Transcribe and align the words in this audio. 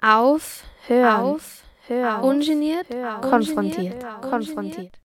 Auf, 0.00 0.62
hören, 0.86 1.24
Auf, 1.24 1.64
hören, 1.88 2.22
ungeniert, 2.22 2.88
hören, 2.88 3.20
konfrontiert, 3.20 3.94
ungeniert, 3.94 4.22
konfrontiert. 4.22 5.00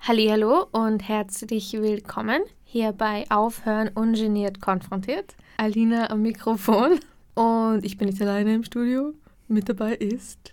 Hallo 0.00 0.66
und 0.70 1.08
herzlich 1.08 1.72
willkommen 1.72 2.42
hier 2.62 2.92
bei 2.92 3.24
Aufhören 3.30 3.88
ungeniert 3.94 4.60
konfrontiert. 4.60 5.34
Alina 5.56 6.10
am 6.10 6.20
Mikrofon 6.20 7.00
und 7.32 7.86
ich 7.86 7.96
bin 7.96 8.08
nicht 8.08 8.20
alleine 8.20 8.56
im 8.56 8.64
Studio. 8.64 9.14
Mit 9.48 9.70
dabei 9.70 9.94
ist 9.94 10.52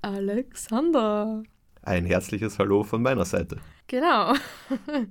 Alexander. 0.00 1.42
Ein 1.82 2.06
herzliches 2.06 2.60
Hallo 2.60 2.84
von 2.84 3.02
meiner 3.02 3.24
Seite. 3.24 3.56
Genau. 3.88 4.34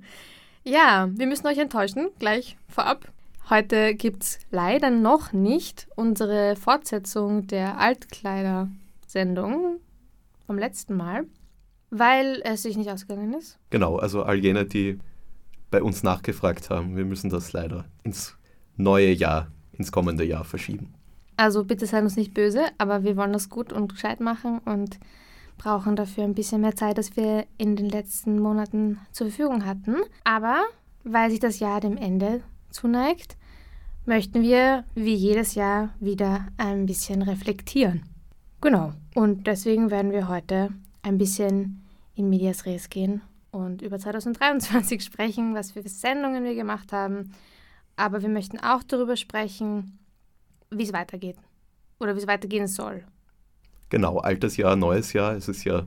ja, 0.64 1.10
wir 1.12 1.26
müssen 1.26 1.46
euch 1.46 1.58
enttäuschen, 1.58 2.08
gleich 2.18 2.56
vorab. 2.68 3.06
Heute 3.50 3.94
gibt 3.94 4.22
es 4.22 4.38
leider 4.50 4.88
noch 4.88 5.34
nicht 5.34 5.86
unsere 5.96 6.56
Fortsetzung 6.56 7.46
der 7.46 7.78
Altkleider-Sendung 7.78 9.80
vom 10.46 10.58
letzten 10.58 10.96
Mal, 10.96 11.26
weil 11.90 12.40
es 12.44 12.62
sich 12.62 12.78
nicht 12.78 12.90
ausgegangen 12.90 13.34
ist. 13.34 13.58
Genau, 13.68 13.96
also 13.96 14.22
all 14.22 14.36
jene, 14.36 14.64
die 14.64 14.98
bei 15.70 15.82
uns 15.82 16.02
nachgefragt 16.02 16.70
haben, 16.70 16.96
wir 16.96 17.04
müssen 17.04 17.28
das 17.28 17.52
leider 17.52 17.84
ins 18.02 18.34
neue 18.78 19.12
Jahr, 19.12 19.48
ins 19.72 19.92
kommende 19.92 20.24
Jahr 20.24 20.44
verschieben. 20.44 20.94
Also 21.36 21.64
bitte 21.64 21.84
seid 21.84 22.02
uns 22.02 22.16
nicht 22.16 22.32
böse, 22.32 22.64
aber 22.78 23.04
wir 23.04 23.18
wollen 23.18 23.34
das 23.34 23.50
gut 23.50 23.74
und 23.74 23.92
gescheit 23.92 24.20
machen 24.20 24.60
und 24.64 24.98
brauchen 25.58 25.96
dafür 25.96 26.24
ein 26.24 26.34
bisschen 26.34 26.62
mehr 26.62 26.76
Zeit, 26.76 26.96
als 26.96 27.14
wir 27.14 27.44
in 27.58 27.76
den 27.76 27.90
letzten 27.90 28.38
Monaten 28.38 29.00
zur 29.12 29.26
Verfügung 29.26 29.66
hatten. 29.66 29.96
Aber 30.24 30.62
weil 31.02 31.30
sich 31.30 31.40
das 31.40 31.58
Jahr 31.58 31.80
dem 31.80 31.98
Ende 31.98 32.40
zuneigt, 32.74 33.36
möchten 34.04 34.42
wir 34.42 34.84
wie 34.94 35.14
jedes 35.14 35.54
Jahr 35.54 35.94
wieder 36.00 36.48
ein 36.56 36.86
bisschen 36.86 37.22
reflektieren. 37.22 38.02
Genau. 38.60 38.92
Und 39.14 39.46
deswegen 39.46 39.90
werden 39.90 40.12
wir 40.12 40.28
heute 40.28 40.70
ein 41.02 41.18
bisschen 41.18 41.84
in 42.14 42.28
Medias 42.28 42.66
Res 42.66 42.88
gehen 42.88 43.22
und 43.50 43.82
über 43.82 43.98
2023 43.98 45.02
sprechen, 45.04 45.54
was 45.54 45.72
für 45.72 45.86
Sendungen 45.88 46.44
wir 46.44 46.54
gemacht 46.54 46.92
haben. 46.92 47.32
Aber 47.96 48.22
wir 48.22 48.28
möchten 48.28 48.58
auch 48.58 48.82
darüber 48.82 49.16
sprechen, 49.16 49.98
wie 50.70 50.82
es 50.82 50.92
weitergeht 50.92 51.36
oder 52.00 52.14
wie 52.14 52.20
es 52.20 52.26
weitergehen 52.26 52.66
soll. 52.66 53.04
Genau, 53.90 54.18
altes 54.18 54.56
Jahr, 54.56 54.74
neues 54.76 55.12
Jahr. 55.12 55.34
Es 55.34 55.48
ist 55.48 55.64
ja 55.64 55.86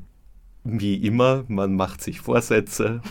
wie 0.64 0.96
immer, 0.96 1.46
man 1.48 1.76
macht 1.76 2.02
sich 2.02 2.22
Vorsätze, 2.22 3.02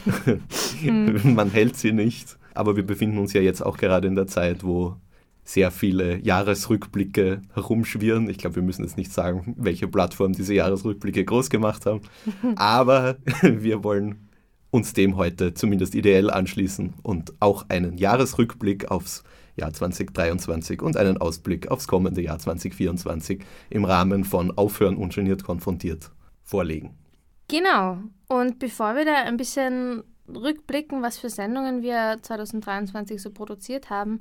man 0.82 1.50
hält 1.50 1.77
sie 1.77 1.92
nicht. 1.92 2.38
Aber 2.56 2.76
wir 2.76 2.86
befinden 2.86 3.18
uns 3.18 3.32
ja 3.32 3.40
jetzt 3.40 3.62
auch 3.62 3.76
gerade 3.76 4.08
in 4.08 4.14
der 4.14 4.26
Zeit, 4.26 4.64
wo 4.64 4.96
sehr 5.44 5.70
viele 5.70 6.18
Jahresrückblicke 6.18 7.42
herumschwirren. 7.54 8.28
Ich 8.28 8.38
glaube, 8.38 8.56
wir 8.56 8.62
müssen 8.62 8.82
jetzt 8.82 8.96
nicht 8.96 9.12
sagen, 9.12 9.54
welche 9.56 9.86
Plattform 9.86 10.32
diese 10.32 10.54
Jahresrückblicke 10.54 11.24
groß 11.24 11.50
gemacht 11.50 11.86
haben. 11.86 12.00
Aber 12.56 13.16
wir 13.42 13.84
wollen 13.84 14.28
uns 14.70 14.92
dem 14.92 15.16
heute 15.16 15.54
zumindest 15.54 15.94
ideell 15.94 16.30
anschließen 16.30 16.94
und 17.02 17.32
auch 17.40 17.66
einen 17.68 17.96
Jahresrückblick 17.96 18.91
aufs 18.91 19.22
Jahr 19.54 19.72
2023 19.72 20.82
und 20.82 20.96
einen 20.96 21.16
Ausblick 21.16 21.70
aufs 21.70 21.88
kommende 21.88 22.20
Jahr 22.20 22.38
2024 22.38 23.42
im 23.70 23.84
Rahmen 23.84 24.24
von 24.24 24.56
Aufhören 24.58 24.96
ungeniert 24.96 25.44
konfrontiert 25.44 26.10
vorlegen. 26.42 26.91
Genau. 27.48 27.98
Und 28.28 28.58
bevor 28.58 28.96
wir 28.96 29.04
da 29.04 29.14
ein 29.22 29.36
bisschen 29.36 30.02
rückblicken, 30.28 31.02
was 31.02 31.19
für 31.19 31.30
Sendungen 31.30 31.82
wir 31.82 32.19
2023 32.20 33.20
so 33.20 33.30
produziert 33.30 33.91
haben, 33.91 34.20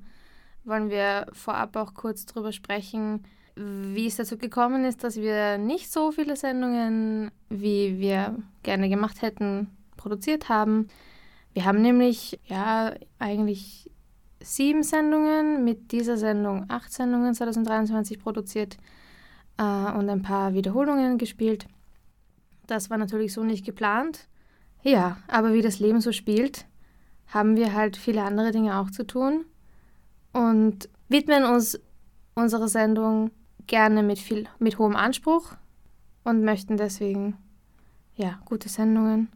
wollen 0.63 0.89
wir 0.89 1.27
vorab 1.33 1.75
auch 1.75 1.93
kurz 1.93 2.25
darüber 2.25 2.51
sprechen, 2.51 3.23
wie 3.55 4.07
es 4.07 4.17
dazu 4.17 4.37
gekommen 4.37 4.83
ist, 4.83 5.03
dass 5.03 5.15
wir 5.15 5.57
nicht 5.57 5.91
so 5.91 6.11
viele 6.11 6.35
Sendungen, 6.35 7.31
wie 7.49 7.99
wir 7.99 8.37
gerne 8.63 8.89
gemacht 8.89 9.21
hätten, 9.21 9.69
produziert 9.95 10.49
haben. 10.49 10.89
Wir 11.53 11.63
haben 11.63 11.81
nämlich 11.81 12.39
ja 12.45 12.93
eigentlich 13.17 13.89
sieben 14.41 14.83
Sendungen, 14.83 15.63
mit 15.63 15.91
dieser 15.91 16.17
Sendung 16.17 16.65
acht 16.67 16.91
Sendungen 16.91 17.33
2023 17.33 18.19
produziert 18.19 18.77
äh, 19.57 19.63
und 19.63 20.09
ein 20.09 20.21
paar 20.21 20.53
Wiederholungen 20.53 21.17
gespielt. 21.17 21.67
Das 22.67 22.89
war 22.89 22.97
natürlich 22.97 23.33
so 23.33 23.43
nicht 23.43 23.65
geplant. 23.65 24.27
Ja, 24.85 25.17
aber 25.27 25.53
wie 25.53 25.63
das 25.63 25.79
Leben 25.79 25.99
so 25.99 26.11
spielt, 26.11 26.67
haben 27.27 27.55
wir 27.57 27.73
halt 27.73 27.97
viele 27.97 28.21
andere 28.21 28.51
Dinge 28.51 28.79
auch 28.79 28.91
zu 28.91 29.05
tun 29.05 29.43
und 30.31 30.87
widmen 31.09 31.43
uns 31.43 31.79
unserer 32.35 32.67
Sendung 32.67 33.31
gerne 33.65 34.03
mit 34.03 34.19
viel 34.19 34.47
mit 34.59 34.77
hohem 34.77 34.95
Anspruch 34.95 35.53
und 36.23 36.43
möchten 36.43 36.77
deswegen 36.77 37.35
ja, 38.15 38.39
gute 38.45 38.69
Sendungen, 38.69 39.29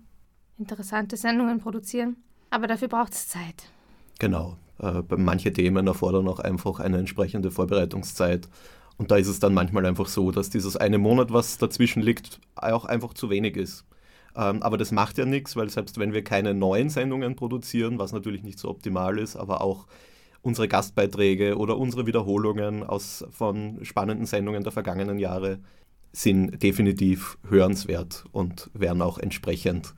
interessante 0.59 1.17
Sendungen 1.17 1.59
produzieren, 1.59 2.17
aber 2.51 2.67
dafür 2.67 2.87
braucht 2.87 3.13
es 3.13 3.27
Zeit. 3.27 3.71
Genau, 4.19 4.55
äh, 4.77 5.01
manche 5.17 5.51
Themen 5.51 5.87
erfordern 5.87 6.27
auch 6.27 6.39
einfach 6.39 6.79
eine 6.79 6.99
entsprechende 6.99 7.49
Vorbereitungszeit 7.49 8.47
und 8.97 9.09
da 9.09 9.15
ist 9.15 9.27
es 9.27 9.39
dann 9.39 9.55
manchmal 9.55 9.87
einfach 9.87 10.09
so, 10.09 10.29
dass 10.29 10.51
dieses 10.51 10.77
eine 10.77 10.99
Monat, 10.99 11.33
was 11.33 11.57
dazwischen 11.57 12.03
liegt, 12.03 12.39
auch 12.53 12.85
einfach 12.85 13.15
zu 13.15 13.31
wenig 13.31 13.57
ist. 13.57 13.83
Ähm, 14.35 14.61
aber 14.63 14.77
das 14.77 14.91
macht 14.91 15.17
ja 15.17 15.25
nichts, 15.25 15.55
weil 15.55 15.69
selbst 15.69 15.97
wenn 15.99 16.13
wir 16.13 16.23
keine 16.23 16.53
neuen 16.53 16.89
Sendungen 16.89 17.35
produzieren, 17.35 17.99
was 17.99 18.11
natürlich 18.11 18.43
nicht 18.43 18.59
so 18.59 18.69
optimal 18.69 19.17
ist, 19.17 19.35
aber 19.35 19.61
auch 19.61 19.87
unsere 20.41 20.67
Gastbeiträge 20.67 21.57
oder 21.57 21.77
unsere 21.77 22.05
Wiederholungen 22.05 22.83
aus, 22.83 23.25
von 23.31 23.83
spannenden 23.83 24.25
Sendungen 24.25 24.63
der 24.63 24.71
vergangenen 24.71 25.19
Jahre 25.19 25.59
sind 26.11 26.63
definitiv 26.63 27.37
hörenswert 27.47 28.25
und 28.31 28.69
werden 28.73 29.01
auch 29.01 29.17
entsprechend, 29.17 29.93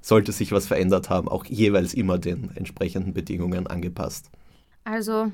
sollte 0.00 0.32
sich 0.32 0.52
was 0.52 0.66
verändert 0.66 1.08
haben, 1.08 1.28
auch 1.28 1.46
jeweils 1.46 1.94
immer 1.94 2.18
den 2.18 2.50
entsprechenden 2.54 3.14
Bedingungen 3.14 3.66
angepasst. 3.66 4.30
Also 4.84 5.32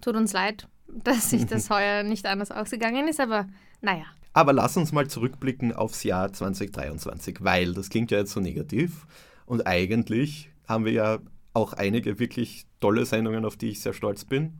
tut 0.00 0.16
uns 0.16 0.32
leid, 0.32 0.66
dass 0.88 1.30
sich 1.30 1.46
das 1.46 1.70
heuer 1.70 2.02
nicht 2.02 2.26
anders 2.26 2.50
ausgegangen 2.50 3.06
ist, 3.06 3.20
aber 3.20 3.48
naja. 3.80 4.06
Aber 4.32 4.52
lass 4.52 4.76
uns 4.76 4.92
mal 4.92 5.08
zurückblicken 5.08 5.72
aufs 5.72 6.04
Jahr 6.04 6.32
2023, 6.32 7.38
weil 7.40 7.74
das 7.74 7.90
klingt 7.90 8.10
ja 8.10 8.18
jetzt 8.18 8.32
so 8.32 8.40
negativ 8.40 9.06
und 9.46 9.66
eigentlich 9.66 10.50
haben 10.68 10.84
wir 10.84 10.92
ja 10.92 11.18
auch 11.52 11.72
einige 11.72 12.18
wirklich 12.18 12.66
tolle 12.80 13.04
Sendungen, 13.04 13.44
auf 13.44 13.56
die 13.56 13.70
ich 13.70 13.80
sehr 13.80 13.92
stolz 13.92 14.24
bin 14.24 14.54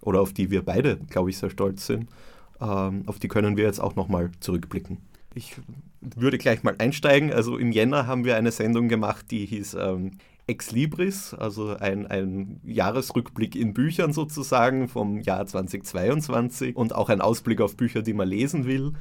oder 0.00 0.20
auf 0.20 0.32
die 0.32 0.50
wir 0.50 0.64
beide, 0.64 0.96
glaube 1.08 1.30
ich, 1.30 1.38
sehr 1.38 1.50
stolz 1.50 1.86
sind. 1.86 2.08
Ähm, 2.60 3.04
auf 3.06 3.18
die 3.18 3.28
können 3.28 3.56
wir 3.56 3.64
jetzt 3.64 3.80
auch 3.80 3.94
nochmal 3.94 4.32
zurückblicken. 4.40 4.98
Ich 5.34 5.54
würde 6.00 6.38
gleich 6.38 6.62
mal 6.62 6.74
einsteigen. 6.78 7.32
Also 7.32 7.56
im 7.56 7.72
Jänner 7.72 8.06
haben 8.06 8.24
wir 8.24 8.36
eine 8.36 8.50
Sendung 8.50 8.88
gemacht, 8.88 9.26
die 9.30 9.46
hieß 9.46 9.74
ähm, 9.74 10.12
Ex 10.52 10.70
Libris, 10.70 11.32
also 11.32 11.74
ein, 11.76 12.06
ein 12.06 12.60
Jahresrückblick 12.62 13.56
in 13.56 13.72
Büchern 13.72 14.12
sozusagen 14.12 14.86
vom 14.86 15.18
Jahr 15.18 15.46
2022 15.46 16.76
und 16.76 16.94
auch 16.94 17.08
ein 17.08 17.22
Ausblick 17.22 17.62
auf 17.62 17.74
Bücher, 17.74 18.02
die 18.02 18.12
man 18.12 18.28
lesen 18.28 18.66
will. 18.66 18.92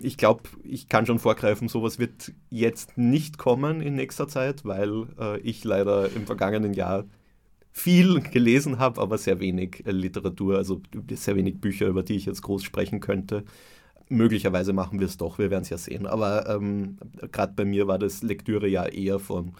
Ich 0.00 0.16
glaube, 0.16 0.44
ich 0.64 0.88
kann 0.88 1.04
schon 1.04 1.18
vorgreifen, 1.18 1.68
sowas 1.68 1.98
wird 1.98 2.32
jetzt 2.48 2.96
nicht 2.96 3.36
kommen 3.36 3.82
in 3.82 3.94
nächster 3.94 4.26
Zeit, 4.26 4.64
weil 4.64 5.06
äh, 5.18 5.38
ich 5.40 5.62
leider 5.64 6.10
im 6.12 6.24
vergangenen 6.24 6.72
Jahr 6.72 7.04
viel 7.72 8.20
gelesen 8.22 8.78
habe, 8.78 9.02
aber 9.02 9.18
sehr 9.18 9.38
wenig 9.38 9.84
äh, 9.84 9.90
Literatur, 9.90 10.56
also 10.56 10.80
sehr 11.12 11.36
wenig 11.36 11.60
Bücher, 11.60 11.88
über 11.88 12.02
die 12.02 12.16
ich 12.16 12.24
jetzt 12.24 12.40
groß 12.40 12.64
sprechen 12.64 13.00
könnte. 13.00 13.44
Möglicherweise 14.08 14.72
machen 14.72 14.98
wir 14.98 15.06
es 15.06 15.18
doch, 15.18 15.38
wir 15.38 15.50
werden 15.50 15.64
es 15.64 15.68
ja 15.68 15.76
sehen. 15.76 16.06
Aber 16.06 16.48
ähm, 16.48 16.96
gerade 17.30 17.52
bei 17.54 17.66
mir 17.66 17.86
war 17.86 17.98
das 17.98 18.22
Lektüre 18.22 18.66
ja 18.66 18.86
eher 18.86 19.18
von 19.18 19.52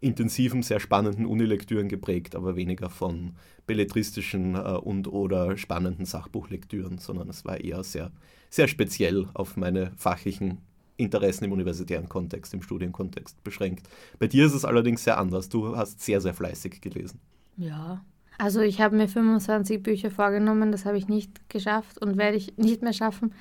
intensiven, 0.00 0.62
sehr 0.62 0.80
spannenden 0.80 1.26
Unilektüren 1.26 1.88
geprägt, 1.88 2.34
aber 2.34 2.56
weniger 2.56 2.88
von 2.88 3.34
belletristischen 3.66 4.54
äh, 4.54 4.58
und 4.58 5.08
oder 5.08 5.56
spannenden 5.56 6.06
Sachbuchlektüren, 6.06 6.98
sondern 6.98 7.28
es 7.28 7.44
war 7.44 7.60
eher 7.60 7.84
sehr, 7.84 8.10
sehr 8.48 8.68
speziell 8.68 9.28
auf 9.34 9.56
meine 9.56 9.92
fachlichen 9.96 10.58
Interessen 10.96 11.44
im 11.44 11.52
universitären 11.52 12.08
Kontext, 12.08 12.52
im 12.54 12.62
Studienkontext 12.62 13.42
beschränkt. 13.42 13.88
Bei 14.18 14.26
dir 14.26 14.46
ist 14.46 14.54
es 14.54 14.64
allerdings 14.64 15.04
sehr 15.04 15.18
anders. 15.18 15.48
Du 15.48 15.76
hast 15.76 16.00
sehr, 16.00 16.20
sehr 16.20 16.34
fleißig 16.34 16.80
gelesen. 16.80 17.20
Ja. 17.56 18.04
Also 18.38 18.60
ich 18.60 18.80
habe 18.80 18.96
mir 18.96 19.06
25 19.08 19.82
Bücher 19.82 20.10
vorgenommen, 20.10 20.72
das 20.72 20.86
habe 20.86 20.96
ich 20.96 21.08
nicht 21.08 21.50
geschafft 21.50 22.00
und 22.00 22.16
werde 22.16 22.38
ich 22.38 22.56
nicht 22.56 22.82
mehr 22.82 22.94
schaffen. 22.94 23.34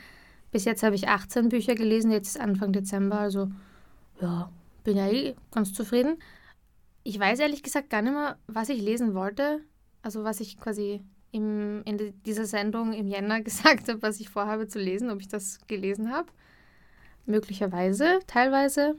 Bis 0.51 0.66
jetzt 0.66 0.84
habe 0.84 0.95
ich 0.95 1.07
18 1.07 1.50
Bücher 1.50 1.75
gelesen, 1.75 2.12
jetzt 2.12 2.36
ist 2.36 2.42
Anfang 2.42 2.74
Dezember, 2.74 3.19
also 3.19 3.50
ja, 4.19 4.50
bin 4.84 4.98
ja 4.98 5.07
eh 5.07 5.36
ganz 5.51 5.72
zufrieden. 5.74 6.18
Ich 7.10 7.20
weiß 7.20 7.40
ehrlich 7.40 7.64
gesagt 7.64 7.90
gar 7.90 8.04
nicht 8.04 8.14
mehr, 8.14 8.38
was 8.46 8.70
ich 8.70 8.80
lesen 8.80 9.16
wollte, 9.16 9.62
also 10.04 10.24
was 10.24 10.42
ich 10.42 10.60
quasi 10.60 11.02
im, 11.32 11.82
in 11.84 12.14
dieser 12.24 12.46
Sendung 12.46 12.94
im 12.94 13.08
Jänner 13.08 13.42
gesagt 13.50 13.90
habe, 13.90 14.04
was 14.04 14.20
ich 14.20 14.30
vorhabe 14.30 14.68
zu 14.68 14.78
lesen, 14.78 15.10
ob 15.10 15.20
ich 15.20 15.28
das 15.28 15.58
gelesen 15.66 16.12
habe. 16.12 16.28
Möglicherweise, 17.26 18.20
teilweise. 18.28 18.94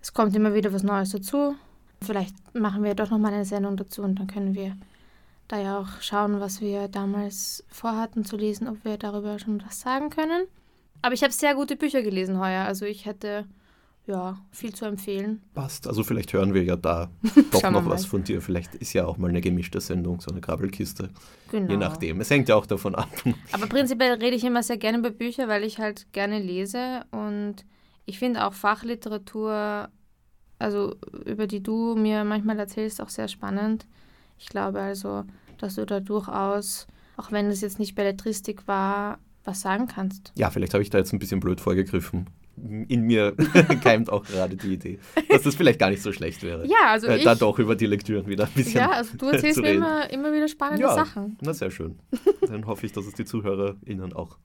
Es 0.00 0.12
kommt 0.12 0.36
immer 0.36 0.54
wieder 0.54 0.72
was 0.72 0.84
Neues 0.84 1.10
dazu. 1.10 1.56
Vielleicht 2.00 2.36
machen 2.54 2.84
wir 2.84 2.94
doch 2.94 3.10
nochmal 3.10 3.34
eine 3.34 3.44
Sendung 3.44 3.76
dazu 3.76 4.02
und 4.02 4.20
dann 4.20 4.28
können 4.28 4.54
wir 4.54 4.76
da 5.48 5.60
ja 5.60 5.80
auch 5.80 6.00
schauen, 6.00 6.38
was 6.38 6.60
wir 6.60 6.86
damals 6.86 7.64
vorhatten 7.66 8.24
zu 8.24 8.36
lesen, 8.36 8.68
ob 8.68 8.84
wir 8.84 8.98
darüber 8.98 9.40
schon 9.40 9.60
was 9.66 9.80
sagen 9.80 10.10
können. 10.10 10.46
Aber 11.02 11.12
ich 11.12 11.24
habe 11.24 11.32
sehr 11.32 11.56
gute 11.56 11.74
Bücher 11.74 12.02
gelesen 12.02 12.38
heuer. 12.38 12.66
Also 12.66 12.84
ich 12.84 13.04
hätte 13.04 13.46
ja 14.06 14.36
viel 14.50 14.74
zu 14.74 14.84
empfehlen. 14.84 15.42
Passt. 15.54 15.86
Also 15.86 16.02
vielleicht 16.02 16.32
hören 16.32 16.54
wir 16.54 16.64
ja 16.64 16.76
da 16.76 17.10
doch 17.52 17.70
noch 17.70 17.86
was 17.86 18.04
von 18.04 18.24
dir. 18.24 18.40
Vielleicht 18.40 18.74
ist 18.74 18.92
ja 18.92 19.06
auch 19.06 19.16
mal 19.16 19.28
eine 19.28 19.40
gemischte 19.40 19.80
Sendung, 19.80 20.20
so 20.20 20.30
eine 20.30 20.40
Krabbelkiste. 20.40 21.10
Genau. 21.50 21.70
Je 21.70 21.76
nachdem. 21.76 22.20
Es 22.20 22.30
hängt 22.30 22.48
ja 22.48 22.56
auch 22.56 22.66
davon 22.66 22.94
ab. 22.94 23.08
Aber 23.52 23.66
prinzipiell 23.66 24.14
rede 24.14 24.36
ich 24.36 24.44
immer 24.44 24.62
sehr 24.62 24.78
gerne 24.78 24.98
über 24.98 25.10
Bücher, 25.10 25.48
weil 25.48 25.64
ich 25.64 25.78
halt 25.78 26.12
gerne 26.12 26.40
lese 26.40 27.04
und 27.10 27.64
ich 28.04 28.18
finde 28.18 28.44
auch 28.44 28.52
Fachliteratur, 28.52 29.88
also 30.58 30.96
über 31.24 31.46
die 31.46 31.62
du 31.62 31.94
mir 31.94 32.24
manchmal 32.24 32.58
erzählst, 32.58 33.00
auch 33.00 33.08
sehr 33.08 33.28
spannend. 33.28 33.86
Ich 34.38 34.48
glaube 34.48 34.80
also, 34.80 35.24
dass 35.58 35.76
du 35.76 35.86
da 35.86 36.00
durchaus, 36.00 36.88
auch 37.16 37.30
wenn 37.30 37.46
es 37.46 37.60
jetzt 37.60 37.78
nicht 37.78 37.94
Belletristik 37.94 38.66
war, 38.66 39.18
was 39.44 39.60
sagen 39.60 39.86
kannst. 39.86 40.32
Ja, 40.34 40.50
vielleicht 40.50 40.74
habe 40.74 40.82
ich 40.82 40.90
da 40.90 40.98
jetzt 40.98 41.12
ein 41.12 41.20
bisschen 41.20 41.40
blöd 41.40 41.60
vorgegriffen. 41.60 42.26
In 42.56 43.02
mir 43.02 43.34
keimt 43.82 44.10
auch 44.10 44.24
gerade 44.24 44.56
die 44.56 44.74
Idee, 44.74 44.98
dass 45.30 45.42
das 45.42 45.54
vielleicht 45.54 45.78
gar 45.78 45.88
nicht 45.90 46.02
so 46.02 46.12
schlecht 46.12 46.42
wäre. 46.42 46.66
Ja, 46.66 46.90
also 46.90 47.06
äh, 47.06 47.16
ich. 47.16 47.24
da 47.24 47.34
doch 47.34 47.58
über 47.58 47.74
die 47.76 47.86
Lektüren 47.86 48.26
wieder 48.26 48.44
ein 48.44 48.50
bisschen 48.54 48.80
ja, 48.82 48.90
also 48.90 49.16
du 49.16 49.26
erzählst 49.30 49.60
mir 49.60 49.72
immer, 49.72 50.10
immer 50.10 50.32
wieder 50.32 50.48
spannende 50.48 50.82
Ja. 50.82 50.94
Sachen. 50.94 51.38
Na, 51.40 51.54
sehr 51.54 51.70
schön. 51.70 51.98
Dann 52.46 52.66
hoffe 52.66 52.84
ich, 52.86 52.92
dass 52.92 53.06
es 53.06 53.14
die 53.14 53.24
ZuhörerInnen 53.24 54.12
auch 54.12 54.36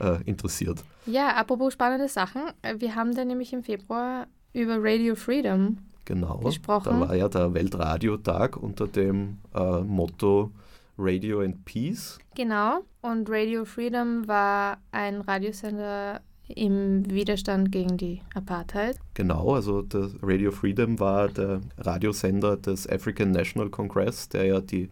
äh, 0.00 0.22
interessiert. 0.24 0.84
Ja, 1.06 1.28
apropos 1.30 1.72
spannende 1.72 2.08
Sachen. 2.08 2.42
äh, 2.62 2.74
Wir 2.78 2.94
haben 2.94 3.14
dann 3.14 3.28
nämlich 3.28 3.52
im 3.54 3.62
Februar 3.62 4.26
über 4.52 4.76
Radio 4.78 5.14
Freedom 5.14 5.78
Genau. 6.04 6.36
Gesprochen. 6.38 7.00
Da 7.00 7.08
war 7.08 7.16
ja 7.16 7.28
der 7.28 7.52
Weltradiotag 7.54 8.56
unter 8.58 8.86
dem 8.86 9.38
äh, 9.54 9.80
Motto 9.80 10.52
Radio 10.98 11.40
and 11.40 11.64
Peace. 11.64 12.18
Genau. 12.36 12.84
Und 13.02 13.28
Radio 13.30 13.64
Freedom 13.64 14.28
war 14.28 14.78
ein 14.92 15.20
Radiosender 15.22 16.20
im 16.48 17.10
Widerstand 17.10 17.72
gegen 17.72 17.96
die 17.96 18.20
Apartheid. 18.34 18.98
Genau, 19.14 19.54
also 19.54 19.84
Radio 20.22 20.52
Freedom 20.52 20.98
war 21.00 21.28
der 21.28 21.60
Radiosender 21.78 22.56
des 22.56 22.88
African 22.88 23.32
National 23.32 23.70
Congress, 23.70 24.28
der 24.28 24.44
ja 24.46 24.60
die 24.60 24.90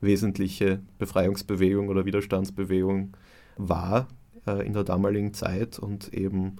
wesentliche 0.00 0.80
Befreiungsbewegung 0.98 1.88
oder 1.88 2.04
Widerstandsbewegung 2.04 3.16
war 3.56 4.08
äh, 4.46 4.66
in 4.66 4.72
der 4.72 4.84
damaligen 4.84 5.34
Zeit 5.34 5.78
und 5.78 6.12
eben 6.12 6.56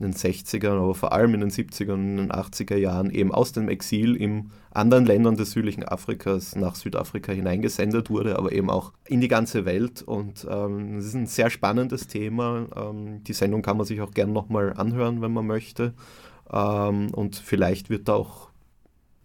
in 0.00 0.06
den 0.06 0.14
60ern, 0.14 0.76
aber 0.80 0.94
vor 0.94 1.12
allem 1.12 1.34
in 1.34 1.40
den 1.40 1.50
70er 1.50 1.92
und 1.92 2.16
den 2.16 2.32
80er 2.32 2.76
Jahren 2.76 3.10
eben 3.10 3.32
aus 3.32 3.52
dem 3.52 3.68
Exil 3.68 4.16
in 4.16 4.50
anderen 4.72 5.06
Ländern 5.06 5.36
des 5.36 5.52
südlichen 5.52 5.84
Afrikas 5.84 6.56
nach 6.56 6.74
Südafrika 6.74 7.32
hineingesendet 7.32 8.10
wurde, 8.10 8.36
aber 8.36 8.50
eben 8.50 8.70
auch 8.70 8.92
in 9.06 9.20
die 9.20 9.28
ganze 9.28 9.64
Welt. 9.64 10.02
Und 10.02 10.46
ähm, 10.50 10.98
es 10.98 11.06
ist 11.06 11.14
ein 11.14 11.26
sehr 11.26 11.48
spannendes 11.48 12.08
Thema. 12.08 12.66
Ähm, 12.74 13.22
die 13.22 13.32
Sendung 13.32 13.62
kann 13.62 13.76
man 13.76 13.86
sich 13.86 14.00
auch 14.00 14.10
gern 14.10 14.32
nochmal 14.32 14.72
anhören, 14.72 15.22
wenn 15.22 15.32
man 15.32 15.46
möchte. 15.46 15.94
Ähm, 16.52 17.14
und 17.14 17.36
vielleicht 17.36 17.88
wird 17.88 18.08
da 18.08 18.14
auch 18.14 18.50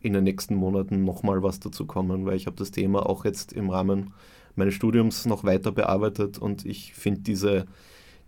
in 0.02 0.14
den 0.14 0.24
nächsten 0.24 0.56
Monaten 0.56 1.04
nochmal 1.04 1.44
was 1.44 1.60
dazu 1.60 1.86
kommen, 1.86 2.26
weil 2.26 2.36
ich 2.36 2.46
habe 2.46 2.56
das 2.56 2.72
Thema 2.72 3.06
auch 3.08 3.26
jetzt 3.26 3.54
im 3.54 3.70
Rahmen 3.70 4.14
meines 4.56 4.74
Studiums 4.74 5.26
noch 5.26 5.44
weiter 5.44 5.72
bearbeitet 5.72 6.38
und 6.38 6.66
ich 6.66 6.94
finde 6.94 7.22
diese, 7.22 7.66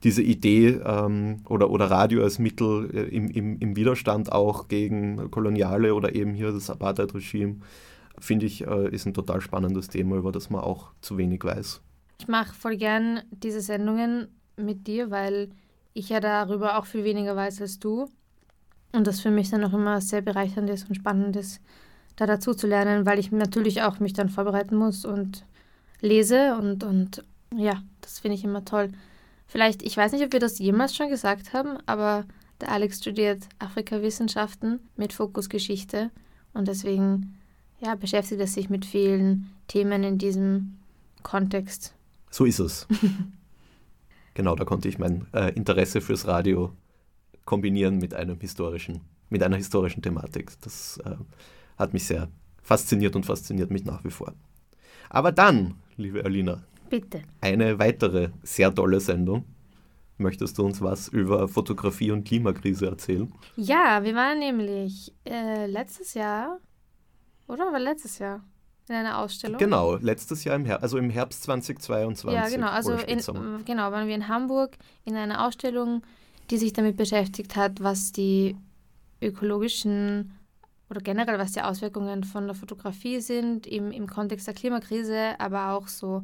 diese 0.04 0.22
Idee 0.22 0.80
ähm, 0.84 1.42
oder, 1.48 1.70
oder 1.70 1.92
Radio 1.92 2.24
als 2.24 2.40
Mittel 2.40 2.90
äh, 2.94 3.16
im, 3.16 3.30
im, 3.30 3.60
im 3.60 3.76
Widerstand 3.76 4.32
auch 4.32 4.68
gegen 4.68 5.30
Koloniale 5.32 5.94
oder 5.94 6.16
eben 6.16 6.34
hier 6.34 6.52
das 6.52 6.70
Apartheid-Regime, 6.70 7.58
finde 8.20 8.46
ich, 8.46 8.66
äh, 8.66 8.90
ist 8.90 9.06
ein 9.06 9.14
total 9.14 9.42
spannendes 9.42 9.88
Thema, 9.88 10.18
über 10.18 10.32
das 10.32 10.50
man 10.50 10.62
auch 10.62 10.92
zu 11.02 11.18
wenig 11.18 11.44
weiß. 11.44 11.82
Ich 12.20 12.28
mache 12.28 12.54
voll 12.54 12.78
gern 12.78 13.22
diese 13.32 13.62
Sendungen 13.62 14.28
mit 14.58 14.88
dir, 14.88 15.12
weil 15.12 15.50
ich 15.94 16.10
ja 16.10 16.20
darüber 16.20 16.78
auch 16.78 16.86
viel 16.86 17.04
weniger 17.04 17.36
weiß 17.36 17.62
als 17.62 17.80
du. 17.80 18.10
Und 18.94 19.08
das 19.08 19.22
für 19.22 19.32
mich 19.32 19.50
dann 19.50 19.64
auch 19.64 19.74
immer 19.74 20.02
sehr 20.02 20.22
bereichernd 20.22 20.70
ist 20.70 20.90
und 20.90 20.96
spannend 20.96 21.36
ist, 21.36 21.62
da 22.18 22.26
dazu 22.26 22.54
zu 22.54 22.68
lernen, 22.68 23.06
weil 23.06 23.20
ich 23.20 23.32
natürlich 23.32 23.82
auch 23.84 24.00
mich 24.00 24.14
dann 24.14 24.30
vorbereiten 24.30 24.76
muss 24.76 25.06
und 25.06 25.46
lese 26.02 26.58
und, 26.58 26.84
und 26.84 27.24
ja, 27.56 27.82
das 28.02 28.20
finde 28.20 28.36
ich 28.36 28.44
immer 28.44 28.66
toll. 28.66 28.90
Vielleicht, 29.52 29.84
ich 29.84 29.98
weiß 29.98 30.14
nicht, 30.14 30.24
ob 30.24 30.32
wir 30.32 30.40
das 30.40 30.60
jemals 30.60 30.96
schon 30.96 31.10
gesagt 31.10 31.52
haben, 31.52 31.78
aber 31.86 32.24
der 32.62 32.72
Alex 32.72 33.00
studiert 33.00 33.50
Afrikawissenschaften 33.60 34.80
mit 34.96 35.12
Fokus 35.12 35.50
Geschichte 35.50 36.10
und 36.54 36.70
deswegen 36.70 37.38
ja, 37.82 37.96
beschäftigt 37.96 38.40
er 38.40 38.48
sich 38.48 38.70
mit 38.70 38.86
vielen 38.86 39.52
Themen 39.68 40.06
in 40.06 40.18
diesem 40.18 40.78
Kontext. 41.22 41.94
So 42.30 42.46
ist 42.46 42.60
es. 42.60 42.88
genau, 44.36 44.56
da 44.56 44.64
konnte 44.64 44.88
ich 44.88 44.98
mein 45.00 45.28
äh, 45.34 45.52
Interesse 45.54 46.00
fürs 46.00 46.28
Radio 46.28 46.72
kombinieren 47.44 47.98
mit 47.98 48.14
einem 48.14 48.40
historischen, 48.40 49.02
mit 49.28 49.44
einer 49.44 49.58
historischen 49.58 50.02
Thematik. 50.02 50.54
Das 50.62 50.98
äh, 51.04 51.18
hat 51.78 51.92
mich 51.92 52.06
sehr 52.06 52.30
fasziniert 52.64 53.18
und 53.18 53.26
fasziniert 53.26 53.70
mich 53.70 53.84
nach 53.84 54.06
wie 54.06 54.12
vor. 54.12 54.34
Aber 55.10 55.34
dann, 55.34 55.76
liebe 55.98 56.24
Alina, 56.24 56.64
Bitte. 56.92 57.22
eine 57.40 57.80
weitere 57.80 58.30
sehr 58.44 58.76
tolle 58.76 59.00
Sendung. 59.00 59.46
Möchtest 60.18 60.58
du 60.58 60.66
uns 60.66 60.82
was 60.82 61.08
über 61.08 61.48
Fotografie 61.48 62.12
und 62.12 62.26
Klimakrise 62.26 62.86
erzählen? 62.86 63.34
Ja, 63.56 64.04
wir 64.04 64.14
waren 64.14 64.40
nämlich 64.40 65.14
äh, 65.26 65.66
letztes 65.68 66.14
Jahr, 66.14 66.60
oder? 67.48 67.72
War 67.72 67.80
letztes 67.80 68.20
Jahr 68.20 68.44
in 68.90 68.96
einer 68.96 69.20
Ausstellung? 69.20 69.58
Genau, 69.58 69.96
letztes 69.96 70.44
Jahr 70.44 70.58
im 70.58 70.66
Herbst, 70.66 70.84
also 70.84 70.98
im 70.98 71.10
Herbst 71.10 71.44
2022. 71.44 72.40
Ja, 72.40 72.50
genau. 72.50 72.68
Also 72.68 72.94
in, 72.94 73.66
genau, 73.66 73.92
waren 73.92 74.08
wir 74.08 74.16
in 74.16 74.28
Hamburg 74.28 74.78
in 75.06 75.16
einer 75.16 75.48
Ausstellung, 75.48 76.04
die 76.50 76.58
sich 76.58 76.74
damit 76.74 76.98
beschäftigt 76.98 77.56
hat, 77.56 77.82
was 77.82 78.12
die 78.12 78.58
ökologischen 79.22 80.34
oder 80.90 81.00
generell 81.00 81.40
was 81.40 81.54
die 81.54 81.62
Auswirkungen 81.62 82.26
von 82.26 82.48
der 82.48 82.56
Fotografie 82.56 83.22
sind 83.22 83.66
im, 83.66 83.92
im 83.92 84.08
Kontext 84.08 84.46
der 84.46 84.54
Klimakrise, 84.54 85.40
aber 85.40 85.72
auch 85.72 85.88
so 85.88 86.24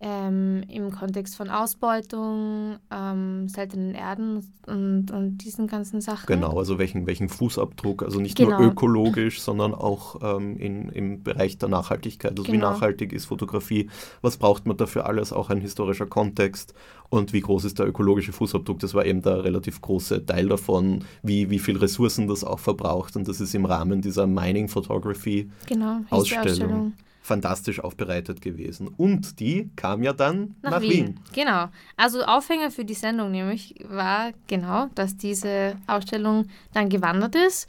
ähm, 0.00 0.62
im 0.68 0.90
Kontext 0.90 1.36
von 1.36 1.48
Ausbeutung, 1.48 2.76
ähm, 2.90 3.48
seltenen 3.48 3.94
Erden 3.94 4.52
und, 4.66 5.10
und 5.10 5.38
diesen 5.38 5.66
ganzen 5.66 6.00
Sachen. 6.00 6.26
Genau, 6.26 6.58
also 6.58 6.78
welchen, 6.78 7.06
welchen 7.06 7.28
Fußabdruck, 7.28 8.02
also 8.02 8.20
nicht 8.20 8.36
Genau. 8.36 8.58
nur 8.60 8.68
ökologisch, 8.72 9.40
sondern 9.40 9.74
auch 9.74 10.16
ähm, 10.22 10.56
in, 10.58 10.88
im 10.90 11.22
Bereich 11.22 11.56
der 11.58 11.68
Nachhaltigkeit. 11.68 12.32
Also 12.32 12.46
wie 12.48 12.52
Genau. 12.52 12.72
nachhaltig 12.72 13.12
ist 13.12 13.26
Fotografie, 13.26 13.88
was 14.22 14.36
braucht 14.36 14.66
man 14.66 14.76
dafür 14.76 15.06
alles, 15.06 15.32
auch 15.32 15.48
ein 15.50 15.60
historischer 15.60 16.06
Kontext 16.06 16.74
und 17.08 17.32
wie 17.32 17.40
groß 17.40 17.64
ist 17.64 17.78
der 17.78 17.86
ökologische 17.86 18.32
Fußabdruck. 18.32 18.78
Das 18.80 18.92
war 18.94 19.06
eben 19.06 19.22
der 19.22 19.44
relativ 19.44 19.80
große 19.80 20.26
Teil 20.26 20.48
davon, 20.48 21.04
wie, 21.22 21.48
wie 21.50 21.58
viel 21.58 21.78
Ressourcen 21.78 22.26
das 22.28 22.44
auch 22.44 22.58
verbraucht 22.58 23.16
und 23.16 23.28
das 23.28 23.40
ist 23.40 23.54
im 23.54 23.64
Rahmen 23.64 24.02
dieser 24.02 24.26
Mining 24.26 24.68
Photography 24.68 25.50
Genau, 25.66 26.00
Ausstellung 26.10 26.92
fantastisch 27.26 27.80
aufbereitet 27.80 28.40
gewesen. 28.40 28.88
Und 28.88 29.40
die 29.40 29.70
kam 29.76 30.02
ja 30.02 30.12
dann 30.12 30.54
nach, 30.62 30.72
Nach, 30.72 30.80
Wien. 30.80 30.90
Wien. 30.90 31.20
Genau. 31.34 31.66
Also 31.96 32.22
Aufhänger 32.22 32.70
für 32.70 32.84
die 32.84 32.94
Sendung 32.94 33.32
nämlich 33.32 33.74
war 33.88 34.32
genau, 34.46 34.86
dass 34.94 35.16
diese 35.16 35.76
Ausstellung 35.86 36.46
dann 36.72 36.88
gewandert 36.88 37.34
ist 37.34 37.66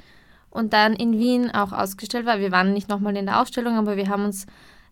und 0.49 0.73
dann 0.73 0.93
in 0.93 1.17
Wien 1.17 1.51
auch 1.51 1.71
ausgestellt 1.71 2.25
war. 2.25 2.39
Wir 2.39 2.51
waren 2.51 2.73
nicht 2.73 2.89
nochmal 2.89 3.17
in 3.17 3.25
der 3.25 3.41
Ausstellung, 3.41 3.75
aber 3.75 3.97
wir 3.97 4.07
haben 4.07 4.25
uns 4.25 4.45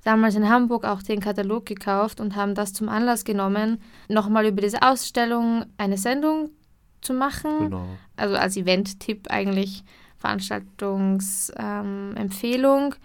damals 0.04 0.36
in 0.36 0.50
Hamburg 0.50 0.86
auch 0.86 1.02
den 1.02 1.20
Katalog 1.20 1.66
gekauft 1.66 2.20
und 2.20 2.36
haben 2.36 2.56
das 2.56 2.74
zum 2.74 2.90
Anlass 2.90 3.24
genommen, 3.24 3.82
nochmal 4.08 4.48
über 4.48 4.62
diese 4.62 4.82
Ausstellung 4.82 5.66
eine 5.78 5.98
Sendung 5.98 6.50
zu 7.02 7.14
machen. 7.14 7.60
Genau. 7.60 7.86
Also 8.16 8.36
als 8.36 8.58
Event-Tipp 8.58 9.28
eigentlich, 9.30 9.84
Veranstaltungsempfehlung. 10.18 12.94
Ähm, 12.94 13.00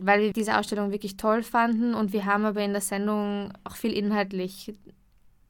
weil 0.00 0.20
wir 0.22 0.32
diese 0.32 0.58
Ausstellung 0.58 0.90
wirklich 0.90 1.16
toll 1.16 1.42
fanden 1.42 1.94
und 1.94 2.12
wir 2.12 2.24
haben 2.26 2.44
aber 2.44 2.62
in 2.62 2.72
der 2.72 2.80
Sendung 2.80 3.52
auch 3.64 3.76
viel 3.76 3.92
inhaltlich 3.92 4.74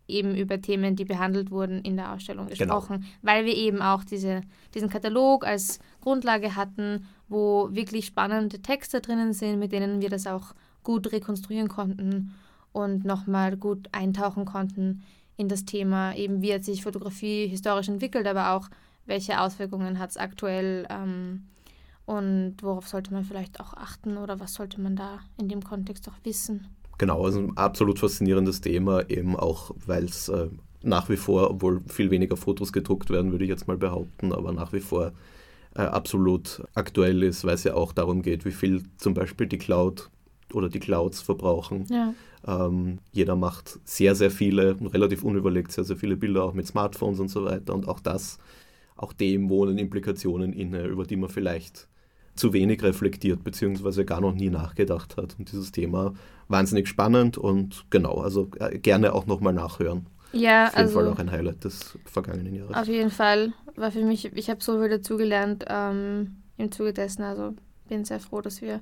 eben 0.06 0.34
über 0.36 0.60
Themen, 0.60 0.96
die 0.96 1.06
behandelt 1.06 1.50
wurden 1.50 1.80
in 1.82 1.96
der 1.96 2.12
Ausstellung 2.12 2.46
Genau. 2.48 2.58
gesprochen, 2.58 3.06
weil 3.22 3.46
wir 3.46 3.56
eben 3.56 3.80
auch 3.80 4.04
diese, 4.04 4.42
diesen 4.74 4.90
Katalog 4.90 5.46
als 5.46 5.78
Grundlage 6.02 6.56
hatten, 6.56 7.06
wo 7.28 7.68
wirklich 7.72 8.06
spannende 8.06 8.60
Texte 8.60 9.00
drinnen 9.00 9.32
sind, 9.32 9.58
mit 9.58 9.72
denen 9.72 10.02
wir 10.02 10.10
das 10.10 10.26
auch 10.26 10.54
gut 10.82 11.10
rekonstruieren 11.10 11.68
konnten 11.68 12.34
und 12.72 13.04
nochmal 13.06 13.56
gut 13.56 13.88
eintauchen 13.92 14.44
konnten 14.44 15.02
in 15.36 15.48
das 15.48 15.64
Thema, 15.64 16.14
eben 16.14 16.42
wie 16.42 16.52
hat 16.52 16.64
sich 16.64 16.82
Fotografie 16.82 17.46
historisch 17.48 17.88
entwickelt, 17.88 18.26
aber 18.26 18.50
auch 18.50 18.68
welche 19.06 19.40
Auswirkungen 19.40 19.98
hat 19.98 20.10
es 20.10 20.16
aktuell 20.16 20.86
ähm, 20.90 21.44
und 22.06 22.56
worauf 22.60 22.88
sollte 22.88 23.12
man 23.12 23.24
vielleicht 23.24 23.60
auch 23.60 23.74
achten 23.74 24.16
oder 24.18 24.40
was 24.40 24.54
sollte 24.54 24.80
man 24.80 24.96
da 24.96 25.20
in 25.38 25.48
dem 25.48 25.62
Kontext 25.62 26.08
auch 26.08 26.18
wissen? 26.24 26.66
Genau, 26.98 27.24
also 27.24 27.40
ein 27.40 27.56
absolut 27.56 27.98
faszinierendes 27.98 28.60
Thema, 28.60 29.08
eben 29.10 29.36
auch, 29.36 29.72
weil 29.86 30.04
es 30.04 30.28
äh, 30.28 30.48
nach 30.82 31.08
wie 31.08 31.16
vor, 31.16 31.50
obwohl 31.50 31.80
viel 31.88 32.10
weniger 32.10 32.36
Fotos 32.36 32.72
gedruckt 32.72 33.10
werden, 33.10 33.32
würde 33.32 33.44
ich 33.44 33.50
jetzt 33.50 33.66
mal 33.66 33.76
behaupten, 33.78 34.32
aber 34.32 34.52
nach 34.52 34.72
wie 34.72 34.80
vor 34.80 35.12
äh, 35.74 35.82
absolut 35.82 36.62
aktuell 36.74 37.22
ist, 37.22 37.44
weil 37.44 37.54
es 37.54 37.64
ja 37.64 37.74
auch 37.74 37.92
darum 37.92 38.22
geht, 38.22 38.44
wie 38.44 38.52
viel 38.52 38.84
zum 38.96 39.14
Beispiel 39.14 39.46
die 39.46 39.58
Cloud 39.58 40.10
oder 40.52 40.68
die 40.68 40.80
Clouds 40.80 41.20
verbrauchen. 41.20 41.86
Ja, 41.90 42.14
Ähm, 42.46 42.98
jeder 43.10 43.36
macht 43.36 43.80
sehr, 43.84 44.14
sehr 44.14 44.30
viele, 44.30 44.76
relativ 44.92 45.24
unüberlegt, 45.24 45.72
sehr, 45.72 45.84
sehr 45.84 45.96
viele 45.96 46.16
Bilder 46.16 46.44
auch 46.44 46.52
mit 46.52 46.66
Smartphones 46.66 47.18
und 47.18 47.28
so 47.28 47.44
weiter. 47.44 47.74
Und 47.74 47.88
auch 47.88 48.00
das, 48.00 48.38
auch 48.96 49.12
dem 49.14 49.48
wohnen 49.48 49.78
Implikationen 49.78 50.52
inne, 50.52 50.86
über 50.86 51.04
die 51.04 51.16
man 51.16 51.30
vielleicht 51.30 51.88
zu 52.34 52.52
wenig 52.52 52.82
reflektiert, 52.82 53.44
beziehungsweise 53.44 54.04
gar 54.04 54.20
noch 54.20 54.34
nie 54.34 54.50
nachgedacht 54.50 55.16
hat. 55.16 55.36
Und 55.38 55.52
dieses 55.52 55.72
Thema 55.72 56.14
wahnsinnig 56.48 56.88
spannend 56.88 57.38
und 57.38 57.84
genau, 57.90 58.18
also 58.18 58.50
äh, 58.58 58.78
gerne 58.78 59.12
auch 59.12 59.26
nochmal 59.26 59.52
nachhören. 59.52 60.06
Ja, 60.32 60.66
auf 60.66 60.72
jeden 60.72 60.84
also 60.86 60.94
Fall 60.94 61.08
auch 61.08 61.18
ein 61.18 61.30
Highlight 61.30 61.64
des 61.64 61.96
vergangenen 62.04 62.54
Jahres. 62.54 62.74
Auf 62.76 62.88
jeden 62.88 63.10
Fall 63.10 63.52
war 63.76 63.92
für 63.92 64.04
mich, 64.04 64.32
ich 64.34 64.50
habe 64.50 64.62
so 64.62 64.80
viel 64.80 64.88
dazugelernt 64.88 65.64
ähm, 65.68 66.36
im 66.56 66.72
Zuge 66.72 66.92
dessen. 66.92 67.22
Also 67.22 67.54
bin 67.88 68.04
sehr 68.04 68.20
froh, 68.20 68.40
dass 68.40 68.60
wir 68.60 68.80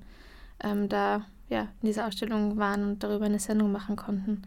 ähm, 0.65 0.89
da 0.89 1.27
ja, 1.51 1.69
in 1.83 1.89
dieser 1.89 2.07
Ausstellung 2.07 2.57
waren 2.57 2.83
und 2.85 3.03
darüber 3.03 3.27
eine 3.27 3.39
Sendung 3.39 3.71
machen 3.71 3.97
konnten. 3.97 4.43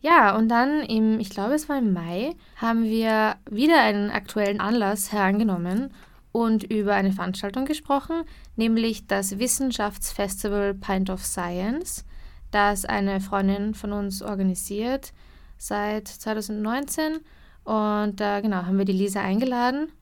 Ja, 0.00 0.36
und 0.36 0.48
dann 0.48 0.82
im, 0.82 1.20
ich 1.20 1.30
glaube 1.30 1.54
es 1.54 1.68
war 1.68 1.78
im 1.78 1.92
Mai, 1.92 2.34
haben 2.56 2.84
wir 2.84 3.36
wieder 3.50 3.80
einen 3.80 4.10
aktuellen 4.10 4.58
Anlass 4.58 5.12
herangenommen 5.12 5.92
und 6.32 6.64
über 6.64 6.94
eine 6.94 7.12
Veranstaltung 7.12 7.64
gesprochen, 7.64 8.22
nämlich 8.56 9.06
das 9.06 9.38
Wissenschaftsfestival 9.38 10.74
Pint 10.74 11.10
of 11.10 11.24
Science, 11.24 12.04
das 12.50 12.84
eine 12.84 13.20
Freundin 13.20 13.74
von 13.74 13.92
uns 13.92 14.22
organisiert 14.22 15.12
seit 15.58 16.08
2019. 16.08 17.18
Und 17.64 18.20
da 18.20 18.38
äh, 18.38 18.42
genau 18.42 18.64
haben 18.64 18.78
wir 18.78 18.84
die 18.84 18.92
Lisa 18.92 19.20
eingeladen, 19.20 19.92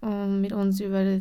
um 0.00 0.40
mit 0.40 0.52
uns 0.52 0.80
über 0.80 1.18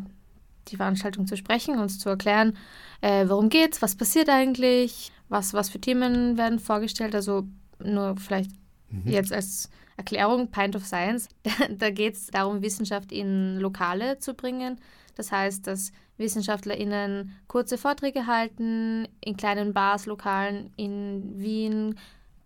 die 0.67 0.75
Veranstaltung 0.75 1.25
zu 1.25 1.35
sprechen, 1.35 1.79
uns 1.79 1.99
zu 1.99 2.09
erklären, 2.09 2.55
äh, 3.01 3.27
worum 3.27 3.49
geht's, 3.49 3.81
was 3.81 3.95
passiert 3.95 4.29
eigentlich, 4.29 5.11
was, 5.27 5.53
was 5.53 5.69
für 5.69 5.81
Themen 5.81 6.37
werden 6.37 6.59
vorgestellt. 6.59 7.15
Also 7.15 7.47
nur 7.83 8.15
vielleicht 8.17 8.51
mhm. 8.89 9.03
jetzt 9.05 9.33
als 9.33 9.69
Erklärung, 9.99 10.49
Pint 10.49 10.77
of 10.77 10.85
Science, 10.85 11.27
da 11.77 11.89
geht 11.89 12.15
es 12.15 12.27
darum, 12.27 12.61
Wissenschaft 12.61 13.11
in 13.11 13.57
Lokale 13.59 14.17
zu 14.17 14.33
bringen. 14.33 14.79
Das 15.15 15.33
heißt, 15.33 15.67
dass 15.67 15.91
WissenschaftlerInnen 16.17 17.33
kurze 17.47 17.77
Vorträge 17.77 18.25
halten 18.25 19.09
in 19.19 19.35
kleinen 19.35 19.73
Bars, 19.73 20.05
Lokalen 20.05 20.71
in 20.77 21.37
Wien, 21.37 21.99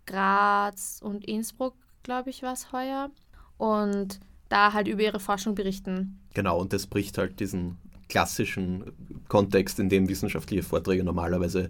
Graz 0.08 1.00
und 1.04 1.26
Innsbruck, 1.26 1.76
glaube 2.02 2.32
ich, 2.32 2.42
war 2.42 2.54
es 2.54 2.72
heuer. 2.72 3.12
Und 3.58 4.20
da 4.50 4.74
halt 4.74 4.88
über 4.88 5.04
ihre 5.04 5.20
Forschung 5.20 5.54
berichten. 5.54 6.20
Genau, 6.34 6.60
und 6.60 6.74
das 6.74 6.88
bricht 6.88 7.20
halt 7.20 7.40
diesen 7.40 7.78
klassischen 8.10 9.24
Kontext, 9.28 9.78
in 9.78 9.90
dem 9.90 10.10
wissenschaftliche 10.10 10.64
Vorträge 10.64 11.04
normalerweise 11.04 11.70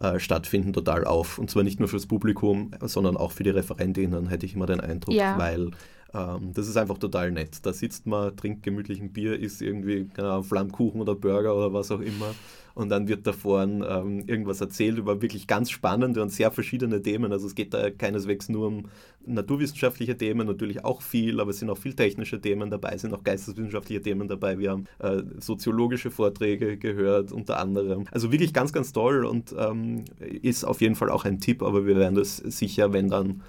äh, 0.00 0.18
stattfinden, 0.18 0.72
total 0.72 1.04
auf. 1.04 1.38
Und 1.38 1.50
zwar 1.50 1.62
nicht 1.62 1.80
nur 1.80 1.88
fürs 1.88 2.06
Publikum, 2.06 2.70
sondern 2.82 3.16
auch 3.16 3.32
für 3.32 3.42
die 3.42 3.50
Referentinnen, 3.50 4.28
hätte 4.28 4.46
ich 4.46 4.54
immer 4.54 4.66
den 4.66 4.80
Eindruck, 4.80 5.14
ja. 5.14 5.38
weil 5.38 5.70
ähm, 6.14 6.52
das 6.54 6.68
ist 6.68 6.76
einfach 6.76 6.98
total 6.98 7.30
nett. 7.30 7.58
Da 7.62 7.72
sitzt 7.72 8.06
man, 8.06 8.36
trinkt 8.36 8.62
gemütlich 8.62 9.00
ein 9.00 9.12
Bier, 9.12 9.38
isst 9.38 9.62
irgendwie 9.62 10.06
keine 10.06 10.42
Flammkuchen 10.42 11.00
oder 11.00 11.14
Burger 11.14 11.56
oder 11.56 11.72
was 11.72 11.90
auch 11.90 12.00
immer 12.00 12.34
und 12.78 12.90
dann 12.90 13.08
wird 13.08 13.26
da 13.26 13.32
vorne 13.32 13.84
ähm, 13.88 14.22
irgendwas 14.28 14.60
erzählt 14.60 14.98
über 14.98 15.20
wirklich 15.20 15.48
ganz 15.48 15.68
spannende 15.68 16.22
und 16.22 16.28
sehr 16.28 16.52
verschiedene 16.52 17.02
Themen. 17.02 17.32
Also 17.32 17.48
es 17.48 17.56
geht 17.56 17.74
da 17.74 17.90
keineswegs 17.90 18.48
nur 18.48 18.68
um 18.68 18.84
naturwissenschaftliche 19.26 20.16
Themen, 20.16 20.46
natürlich 20.46 20.84
auch 20.84 21.02
viel, 21.02 21.40
aber 21.40 21.50
es 21.50 21.58
sind 21.58 21.70
auch 21.70 21.76
viel 21.76 21.94
technische 21.94 22.40
Themen 22.40 22.70
dabei, 22.70 22.92
es 22.94 23.00
sind 23.00 23.12
auch 23.14 23.24
geisteswissenschaftliche 23.24 24.00
Themen 24.00 24.28
dabei. 24.28 24.60
Wir 24.60 24.70
haben 24.70 24.84
äh, 25.00 25.22
soziologische 25.40 26.12
Vorträge 26.12 26.76
gehört, 26.76 27.32
unter 27.32 27.58
anderem. 27.58 28.04
Also 28.12 28.30
wirklich 28.30 28.52
ganz, 28.52 28.72
ganz 28.72 28.92
toll 28.92 29.24
und 29.24 29.52
ähm, 29.58 30.04
ist 30.20 30.62
auf 30.62 30.80
jeden 30.80 30.94
Fall 30.94 31.10
auch 31.10 31.24
ein 31.24 31.40
Tipp, 31.40 31.64
aber 31.64 31.84
wir 31.84 31.96
werden 31.96 32.14
das 32.14 32.36
sicher, 32.36 32.92
wenn 32.92 33.08
dann 33.08 33.42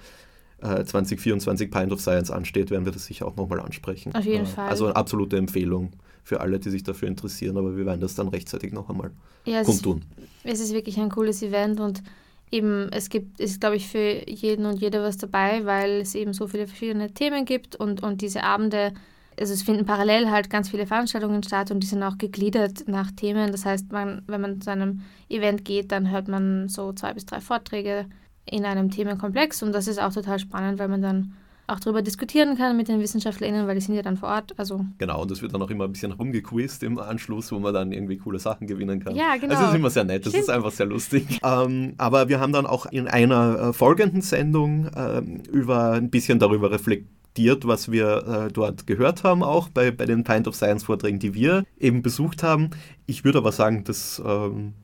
2024 0.60 1.66
äh, 1.66 1.70
Pint 1.70 1.92
of 1.92 2.00
Science 2.00 2.30
ansteht, 2.30 2.70
werden 2.70 2.84
wir 2.84 2.92
das 2.92 3.06
sicher 3.06 3.26
auch 3.26 3.36
nochmal 3.36 3.60
ansprechen. 3.60 4.14
Auf 4.14 4.24
jeden 4.24 4.44
äh, 4.44 4.48
Fall. 4.48 4.68
Also 4.68 4.86
eine 4.86 4.96
absolute 4.96 5.36
Empfehlung 5.36 5.92
für 6.22 6.40
alle, 6.40 6.58
die 6.58 6.70
sich 6.70 6.82
dafür 6.82 7.08
interessieren, 7.08 7.56
aber 7.56 7.76
wir 7.76 7.86
werden 7.86 8.00
das 8.00 8.14
dann 8.14 8.28
rechtzeitig 8.28 8.72
noch 8.72 8.88
einmal 8.90 9.10
ja, 9.46 9.62
kundtun. 9.64 10.04
Es, 10.44 10.54
es 10.54 10.66
ist 10.66 10.74
wirklich 10.74 10.98
ein 10.98 11.08
cooles 11.08 11.42
Event 11.42 11.80
und 11.80 12.02
eben 12.50 12.88
es 12.92 13.08
gibt, 13.08 13.40
ist 13.40 13.60
glaube 13.60 13.76
ich 13.76 13.88
für 13.88 14.28
jeden 14.28 14.66
und 14.66 14.80
jede 14.80 15.02
was 15.02 15.16
dabei, 15.16 15.64
weil 15.64 16.00
es 16.00 16.14
eben 16.14 16.32
so 16.32 16.46
viele 16.46 16.66
verschiedene 16.66 17.12
Themen 17.12 17.44
gibt 17.44 17.76
und, 17.76 18.02
und 18.02 18.20
diese 18.20 18.42
Abende, 18.42 18.92
also 19.38 19.54
es 19.54 19.62
finden 19.62 19.86
parallel 19.86 20.30
halt 20.30 20.50
ganz 20.50 20.68
viele 20.68 20.86
Veranstaltungen 20.86 21.42
statt 21.42 21.70
und 21.70 21.80
die 21.80 21.86
sind 21.86 22.02
auch 22.02 22.18
gegliedert 22.18 22.86
nach 22.86 23.10
Themen. 23.12 23.52
Das 23.52 23.64
heißt, 23.64 23.90
man, 23.92 24.22
wenn 24.26 24.40
man 24.40 24.60
zu 24.60 24.70
einem 24.70 25.02
Event 25.30 25.64
geht, 25.64 25.90
dann 25.90 26.10
hört 26.10 26.28
man 26.28 26.68
so 26.68 26.92
zwei 26.92 27.14
bis 27.14 27.24
drei 27.24 27.40
Vorträge 27.40 28.06
in 28.44 28.64
einem 28.64 28.90
Themenkomplex 28.90 29.62
und 29.62 29.72
das 29.72 29.86
ist 29.86 30.00
auch 30.00 30.12
total 30.12 30.38
spannend, 30.38 30.78
weil 30.78 30.88
man 30.88 31.02
dann 31.02 31.34
auch 31.70 31.80
darüber 31.80 32.02
diskutieren 32.02 32.56
kann 32.56 32.76
mit 32.76 32.88
den 32.88 33.00
WissenschaftlerInnen, 33.00 33.66
weil 33.66 33.76
die 33.76 33.80
sind 33.80 33.94
ja 33.94 34.02
dann 34.02 34.16
vor 34.16 34.28
Ort. 34.28 34.54
Also 34.56 34.84
genau, 34.98 35.22
und 35.22 35.30
es 35.30 35.40
wird 35.40 35.54
dann 35.54 35.62
auch 35.62 35.70
immer 35.70 35.84
ein 35.84 35.92
bisschen 35.92 36.12
rumgequizt 36.12 36.82
im 36.82 36.98
Anschluss, 36.98 37.52
wo 37.52 37.58
man 37.58 37.72
dann 37.72 37.92
irgendwie 37.92 38.18
coole 38.18 38.38
Sachen 38.38 38.66
gewinnen 38.66 39.02
kann. 39.02 39.14
Ja, 39.14 39.36
genau. 39.36 39.54
Also 39.54 39.64
es 39.64 39.70
ist 39.70 39.76
immer 39.76 39.90
sehr 39.90 40.04
nett, 40.04 40.26
das 40.26 40.32
Stimmt. 40.32 40.44
ist 40.44 40.50
einfach 40.50 40.72
sehr 40.72 40.86
lustig. 40.86 41.40
ähm, 41.44 41.94
aber 41.96 42.28
wir 42.28 42.40
haben 42.40 42.52
dann 42.52 42.66
auch 42.66 42.86
in 42.86 43.06
einer 43.06 43.68
äh, 43.68 43.72
folgenden 43.72 44.20
Sendung 44.22 44.86
äh, 44.88 45.20
über 45.50 45.92
ein 45.92 46.10
bisschen 46.10 46.38
darüber 46.38 46.70
reflektiert, 46.70 47.66
was 47.66 47.90
wir 47.90 48.48
äh, 48.48 48.52
dort 48.52 48.86
gehört 48.86 49.22
haben, 49.22 49.42
auch 49.42 49.68
bei, 49.68 49.90
bei 49.92 50.06
den 50.06 50.24
Pint 50.24 50.48
of 50.48 50.56
Science 50.56 50.82
Vorträgen, 50.82 51.20
die 51.20 51.34
wir 51.34 51.64
eben 51.78 52.02
besucht 52.02 52.42
haben. 52.42 52.70
Ich 53.06 53.24
würde 53.24 53.38
aber 53.38 53.52
sagen, 53.52 53.84
dass 53.84 54.20
ähm, 54.24 54.74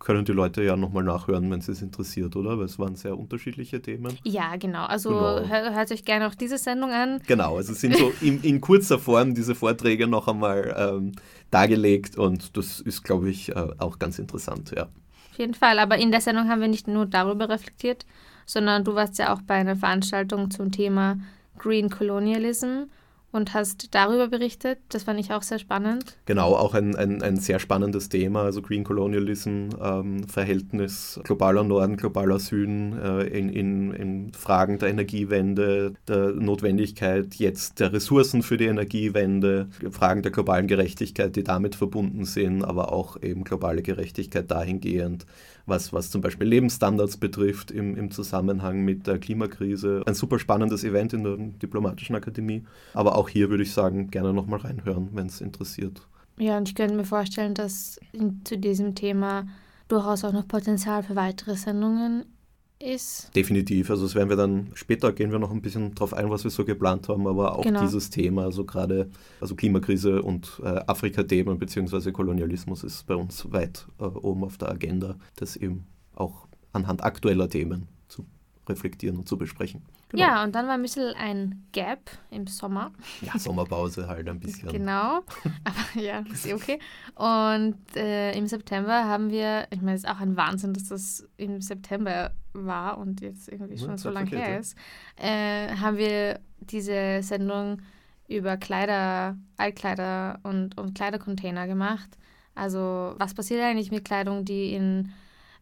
können 0.00 0.24
die 0.24 0.32
Leute 0.32 0.62
ja 0.62 0.76
nochmal 0.76 1.04
nachhören, 1.04 1.50
wenn 1.50 1.60
es 1.60 1.68
es 1.68 1.82
interessiert, 1.82 2.34
oder? 2.34 2.58
Weil 2.58 2.64
es 2.64 2.78
waren 2.78 2.96
sehr 2.96 3.16
unterschiedliche 3.16 3.80
Themen. 3.80 4.18
Ja, 4.24 4.56
genau. 4.56 4.86
Also 4.86 5.10
genau. 5.10 5.46
Hört, 5.46 5.92
euch 5.92 6.04
gerne 6.04 6.26
auch 6.26 6.34
diese 6.34 6.58
Sendung 6.58 6.90
an. 6.90 7.20
Genau, 7.26 7.56
also 7.58 7.74
sind 7.74 7.96
so 7.96 8.10
in, 8.22 8.42
in 8.42 8.60
kurzer 8.60 8.98
Form 8.98 9.34
diese 9.34 9.54
Vorträge 9.54 10.06
noch 10.06 10.26
einmal 10.26 10.74
ähm, 10.76 11.12
dargelegt 11.50 12.16
und 12.16 12.56
das 12.56 12.80
ist, 12.80 13.04
glaube 13.04 13.28
ich, 13.28 13.50
äh, 13.50 13.68
auch 13.78 13.98
ganz 13.98 14.18
interessant, 14.18 14.72
ja. 14.74 14.84
Auf 15.32 15.38
jeden 15.38 15.54
Fall, 15.54 15.78
aber 15.78 15.98
in 15.98 16.10
der 16.10 16.20
Sendung 16.20 16.48
haben 16.48 16.60
wir 16.60 16.68
nicht 16.68 16.88
nur 16.88 17.06
darüber 17.06 17.48
reflektiert, 17.48 18.06
sondern 18.46 18.84
du 18.84 18.94
warst 18.94 19.18
ja 19.18 19.32
auch 19.34 19.42
bei 19.42 19.54
einer 19.54 19.76
Veranstaltung 19.76 20.50
zum 20.50 20.72
Thema 20.72 21.18
Green 21.58 21.90
Colonialism 21.90 22.84
und 23.32 23.54
hast 23.54 23.94
darüber 23.94 24.28
berichtet. 24.28 24.78
Das 24.88 25.04
fand 25.04 25.20
ich 25.20 25.32
auch 25.32 25.42
sehr 25.42 25.58
spannend. 25.58 26.16
Genau, 26.26 26.54
auch 26.54 26.74
ein, 26.74 26.96
ein, 26.96 27.22
ein 27.22 27.36
sehr 27.36 27.58
spannendes 27.58 28.08
Thema, 28.08 28.42
also 28.42 28.62
Green 28.62 28.84
Colonialism, 28.84 29.68
ähm, 29.80 30.24
Verhältnis 30.24 31.20
globaler 31.24 31.64
Norden, 31.64 31.96
globaler 31.96 32.38
Süden 32.38 32.98
äh, 32.98 33.22
in, 33.24 33.48
in, 33.48 33.92
in 33.92 34.32
Fragen 34.32 34.78
der 34.78 34.88
Energiewende, 34.88 35.94
der 36.08 36.32
Notwendigkeit 36.32 37.34
jetzt 37.36 37.80
der 37.80 37.92
Ressourcen 37.92 38.42
für 38.42 38.56
die 38.56 38.66
Energiewende, 38.66 39.68
Fragen 39.90 40.22
der 40.22 40.32
globalen 40.32 40.66
Gerechtigkeit, 40.66 41.36
die 41.36 41.44
damit 41.44 41.74
verbunden 41.74 42.24
sind, 42.24 42.64
aber 42.64 42.92
auch 42.92 43.20
eben 43.22 43.44
globale 43.44 43.82
Gerechtigkeit 43.82 44.50
dahingehend, 44.50 45.26
was, 45.66 45.92
was 45.92 46.10
zum 46.10 46.20
Beispiel 46.20 46.48
Lebensstandards 46.48 47.18
betrifft 47.18 47.70
im, 47.70 47.96
im 47.96 48.10
Zusammenhang 48.10 48.80
mit 48.80 49.06
der 49.06 49.18
Klimakrise. 49.18 50.02
Ein 50.06 50.14
super 50.14 50.38
spannendes 50.38 50.84
Event 50.84 51.12
in 51.12 51.22
der 51.22 51.36
Diplomatischen 51.36 52.16
Akademie. 52.16 52.64
Aber 52.94 53.16
auch 53.16 53.19
hier 53.28 53.50
würde 53.50 53.62
ich 53.62 53.72
sagen, 53.72 54.10
gerne 54.10 54.32
nochmal 54.32 54.60
reinhören, 54.60 55.10
wenn 55.12 55.26
es 55.26 55.40
interessiert. 55.40 56.06
Ja, 56.38 56.56
und 56.56 56.68
ich 56.68 56.74
könnte 56.74 56.94
mir 56.94 57.04
vorstellen, 57.04 57.54
dass 57.54 58.00
zu 58.44 58.56
diesem 58.56 58.94
Thema 58.94 59.46
durchaus 59.88 60.24
auch 60.24 60.32
noch 60.32 60.48
Potenzial 60.48 61.02
für 61.02 61.16
weitere 61.16 61.56
Sendungen 61.56 62.24
ist. 62.78 63.30
Definitiv. 63.36 63.90
Also 63.90 64.04
das 64.04 64.14
werden 64.14 64.30
wir 64.30 64.36
dann 64.36 64.70
später 64.74 65.12
gehen 65.12 65.30
wir 65.30 65.38
noch 65.38 65.50
ein 65.50 65.60
bisschen 65.60 65.94
drauf 65.94 66.14
ein, 66.14 66.30
was 66.30 66.44
wir 66.44 66.50
so 66.50 66.64
geplant 66.64 67.08
haben, 67.08 67.26
aber 67.26 67.58
auch 67.58 67.62
genau. 67.62 67.82
dieses 67.82 68.08
Thema, 68.08 68.44
also 68.44 68.64
gerade 68.64 69.10
also 69.40 69.54
Klimakrise 69.54 70.22
und 70.22 70.60
äh, 70.64 70.80
Afrika-Themen 70.86 71.58
bzw. 71.58 72.10
Kolonialismus 72.10 72.82
ist 72.84 73.06
bei 73.06 73.14
uns 73.14 73.52
weit 73.52 73.86
äh, 73.98 74.04
oben 74.04 74.44
auf 74.44 74.56
der 74.56 74.70
Agenda, 74.70 75.16
das 75.36 75.56
eben 75.56 75.86
auch 76.14 76.46
anhand 76.72 77.04
aktueller 77.04 77.48
Themen 77.48 77.88
zu 78.08 78.24
reflektieren 78.66 79.18
und 79.18 79.28
zu 79.28 79.36
besprechen. 79.36 79.82
Genau. 80.10 80.22
Ja, 80.24 80.44
und 80.44 80.54
dann 80.54 80.66
war 80.66 80.74
ein 80.74 80.82
bisschen 80.82 81.14
ein 81.14 81.64
Gap 81.72 82.10
im 82.30 82.46
Sommer. 82.48 82.90
Ja, 83.20 83.38
Sommerpause 83.38 84.08
halt 84.08 84.28
ein 84.28 84.40
bisschen. 84.40 84.68
genau, 84.68 85.20
aber 85.64 86.02
ja, 86.02 86.24
ist 86.32 86.46
eh 86.46 86.54
okay. 86.54 86.80
Und 87.14 87.76
äh, 87.94 88.32
im 88.36 88.46
September 88.46 89.04
haben 89.04 89.30
wir, 89.30 89.68
ich 89.70 89.80
meine, 89.80 89.96
es 89.96 90.04
ist 90.04 90.10
auch 90.10 90.20
ein 90.20 90.36
Wahnsinn, 90.36 90.74
dass 90.74 90.88
das 90.88 91.28
im 91.36 91.60
September 91.60 92.32
war 92.52 92.98
und 92.98 93.20
jetzt 93.20 93.48
irgendwie 93.48 93.78
schon 93.78 93.90
ja, 93.90 93.98
so 93.98 94.10
lange 94.10 94.30
her 94.30 94.58
ist, 94.58 94.76
äh, 95.16 95.76
haben 95.76 95.96
wir 95.96 96.40
diese 96.58 97.22
Sendung 97.22 97.80
über 98.26 98.56
Kleider, 98.56 99.36
Altkleider 99.56 100.40
und, 100.42 100.76
und 100.78 100.94
Kleidercontainer 100.94 101.66
gemacht. 101.66 102.18
Also 102.54 103.14
was 103.16 103.34
passiert 103.34 103.62
eigentlich 103.62 103.90
mit 103.90 104.04
Kleidung, 104.04 104.44
die 104.44 104.74
in 104.74 105.12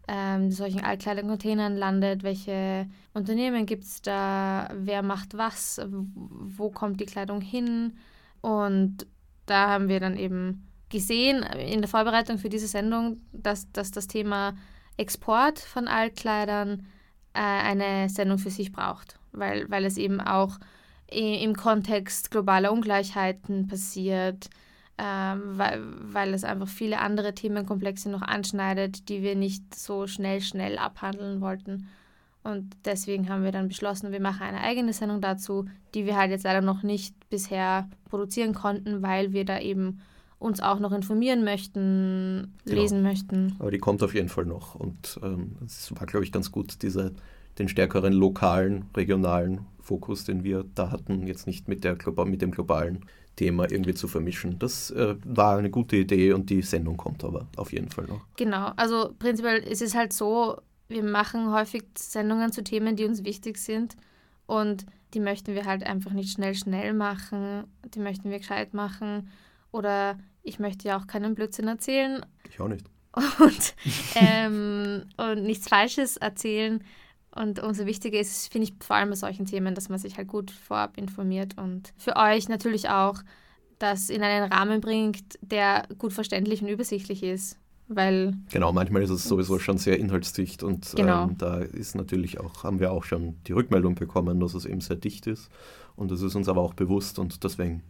ähm, 0.08 0.50
solchen 0.50 0.80
Altkleidercontainern 0.80 1.76
landet, 1.76 2.22
welche 2.22 2.86
Unternehmen 3.12 3.66
gibt 3.66 3.84
es 3.84 4.02
da, 4.02 4.68
wer 4.74 5.02
macht 5.02 5.36
was, 5.36 5.80
wo 5.86 6.70
kommt 6.70 7.00
die 7.00 7.06
Kleidung 7.06 7.42
hin. 7.42 7.98
Und 8.40 9.06
da 9.46 9.68
haben 9.68 9.88
wir 9.88 10.00
dann 10.00 10.16
eben 10.16 10.66
gesehen 10.88 11.42
in 11.42 11.82
der 11.82 11.88
Vorbereitung 11.88 12.38
für 12.38 12.48
diese 12.48 12.66
Sendung, 12.66 13.20
dass, 13.32 13.70
dass 13.72 13.90
das 13.90 14.06
Thema 14.06 14.56
Export 14.96 15.58
von 15.58 15.86
Altkleidern 15.86 16.86
äh, 17.34 17.40
eine 17.40 18.08
Sendung 18.08 18.38
für 18.38 18.50
sich 18.50 18.72
braucht, 18.72 19.18
weil, 19.32 19.70
weil 19.70 19.84
es 19.84 19.98
eben 19.98 20.20
auch 20.20 20.58
im 21.10 21.54
Kontext 21.54 22.30
globaler 22.30 22.72
Ungleichheiten 22.72 23.66
passiert, 23.66 24.50
ähm, 24.98 25.40
weil, 25.58 25.80
weil 26.12 26.34
es 26.34 26.44
einfach 26.44 26.68
viele 26.68 26.98
andere 26.98 27.32
Themenkomplexe 27.34 28.10
noch 28.10 28.22
anschneidet, 28.22 29.08
die 29.08 29.22
wir 29.22 29.36
nicht 29.36 29.74
so 29.74 30.06
schnell, 30.06 30.40
schnell 30.40 30.76
abhandeln 30.76 31.40
wollten. 31.40 31.86
Und 32.42 32.76
deswegen 32.84 33.28
haben 33.28 33.44
wir 33.44 33.52
dann 33.52 33.68
beschlossen, 33.68 34.10
wir 34.10 34.20
machen 34.20 34.42
eine 34.42 34.60
eigene 34.60 34.92
Sendung 34.92 35.20
dazu, 35.20 35.66
die 35.94 36.06
wir 36.06 36.16
halt 36.16 36.30
jetzt 36.30 36.44
leider 36.44 36.62
noch 36.62 36.82
nicht 36.82 37.14
bisher 37.30 37.88
produzieren 38.08 38.54
konnten, 38.54 39.02
weil 39.02 39.32
wir 39.32 39.44
da 39.44 39.60
eben 39.60 40.00
uns 40.38 40.60
auch 40.60 40.78
noch 40.78 40.92
informieren 40.92 41.44
möchten, 41.44 42.54
genau. 42.64 42.80
lesen 42.80 43.02
möchten. 43.02 43.56
Aber 43.58 43.70
die 43.70 43.78
kommt 43.78 44.02
auf 44.02 44.14
jeden 44.14 44.28
Fall 44.28 44.46
noch. 44.46 44.74
Und 44.74 45.18
ähm, 45.22 45.56
es 45.64 45.92
war, 45.96 46.06
glaube 46.06 46.24
ich, 46.24 46.32
ganz 46.32 46.52
gut, 46.52 46.82
diese, 46.82 47.12
den 47.58 47.68
stärkeren 47.68 48.12
lokalen, 48.12 48.86
regionalen 48.96 49.66
Fokus, 49.80 50.24
den 50.24 50.44
wir 50.44 50.64
da 50.74 50.90
hatten, 50.90 51.26
jetzt 51.26 51.46
nicht 51.46 51.68
mit, 51.68 51.84
der, 51.84 51.96
mit 52.24 52.40
dem 52.40 52.50
globalen 52.52 53.04
Thema 53.38 53.71
irgendwie 53.71 53.95
zu 53.95 54.09
vermischen. 54.09 54.59
Das 54.59 54.90
äh, 54.90 55.14
war 55.25 55.57
eine 55.59 55.71
gute 55.71 55.97
Idee 55.97 56.33
und 56.33 56.50
die 56.50 56.62
Sendung 56.62 56.97
kommt 56.97 57.23
aber 57.23 57.47
auf 57.57 57.73
jeden 57.73 57.88
Fall 57.90 58.07
noch. 58.07 58.21
Genau, 58.37 58.73
also 58.76 59.14
prinzipiell 59.18 59.59
ist 59.62 59.80
es 59.80 59.95
halt 59.95 60.12
so, 60.12 60.57
wir 60.88 61.04
machen 61.04 61.52
häufig 61.52 61.85
Sendungen 61.97 62.50
zu 62.50 62.64
Themen, 62.64 62.97
die 62.97 63.04
uns 63.04 63.25
wichtig 63.25 63.59
sind 63.59 63.97
und 64.47 64.87
die 65.14 65.21
möchten 65.21 65.54
wir 65.54 65.66
halt 65.66 65.85
einfach 65.85 66.12
nicht 66.12 66.33
schnell, 66.33 66.54
schnell 66.54 66.92
machen, 66.92 67.64
die 67.95 68.00
möchten 68.00 68.30
wir 68.30 68.38
gescheit 68.38 68.75
machen 68.75 69.30
oder 69.71 70.18
ich 70.42 70.59
möchte 70.59 70.88
ja 70.88 70.99
auch 70.99 71.07
keinen 71.07 71.35
Blödsinn 71.35 71.68
erzählen. 71.68 72.26
Ich 72.50 72.61
auch 72.61 72.68
nicht. 72.68 72.85
Und, 73.38 73.75
ähm, 74.16 75.04
und 75.16 75.45
nichts 75.45 75.68
Falsches 75.68 76.16
erzählen. 76.16 76.83
Und 77.38 77.62
umso 77.62 77.87
wichtiger 77.87 78.18
ist 78.18 78.50
finde 78.52 78.68
ich, 78.68 78.75
vor 78.80 78.97
allem 78.97 79.11
bei 79.11 79.16
solchen 79.16 79.47
Themen, 79.47 79.75
dass 79.75 79.88
man 79.88 79.99
sich 79.99 80.16
halt 80.16 80.28
gut 80.28 80.50
vorab 80.50 80.97
informiert 80.97 81.57
und 81.57 81.92
für 81.97 82.16
euch 82.16 82.49
natürlich 82.49 82.88
auch 82.88 83.21
das 83.78 84.11
in 84.11 84.23
einen 84.23 84.52
Rahmen 84.52 84.80
bringt, 84.80 85.38
der 85.40 85.87
gut 85.99 86.12
verständlich 86.12 86.62
und 86.62 86.68
übersichtlich 86.68 87.23
ist. 87.23 87.57
Weil 87.87 88.35
genau, 88.50 88.73
manchmal 88.73 89.02
ist 89.02 89.11
es 89.11 89.25
sowieso 89.25 89.59
schon 89.59 89.78
sehr 89.78 89.99
inhaltsdicht 89.99 90.62
und 90.62 90.92
genau. 90.95 91.25
ähm, 91.25 91.38
da 91.38 91.59
ist 91.59 91.95
natürlich 91.95 92.38
auch, 92.38 92.62
haben 92.62 92.80
wir 92.80 92.92
auch 92.92 93.04
schon 93.04 93.37
die 93.47 93.52
Rückmeldung 93.52 93.95
bekommen, 93.95 94.40
dass 94.40 94.52
es 94.52 94.66
eben 94.66 94.83
sehr 94.83 94.97
dicht 94.97 95.26
ist. 95.26 95.49
Und 95.97 96.11
das 96.11 96.21
ist 96.21 96.35
uns 96.35 96.49
aber 96.49 96.61
auch 96.61 96.75
bewusst 96.75 97.18
und 97.18 97.45
deswegen 97.45 97.83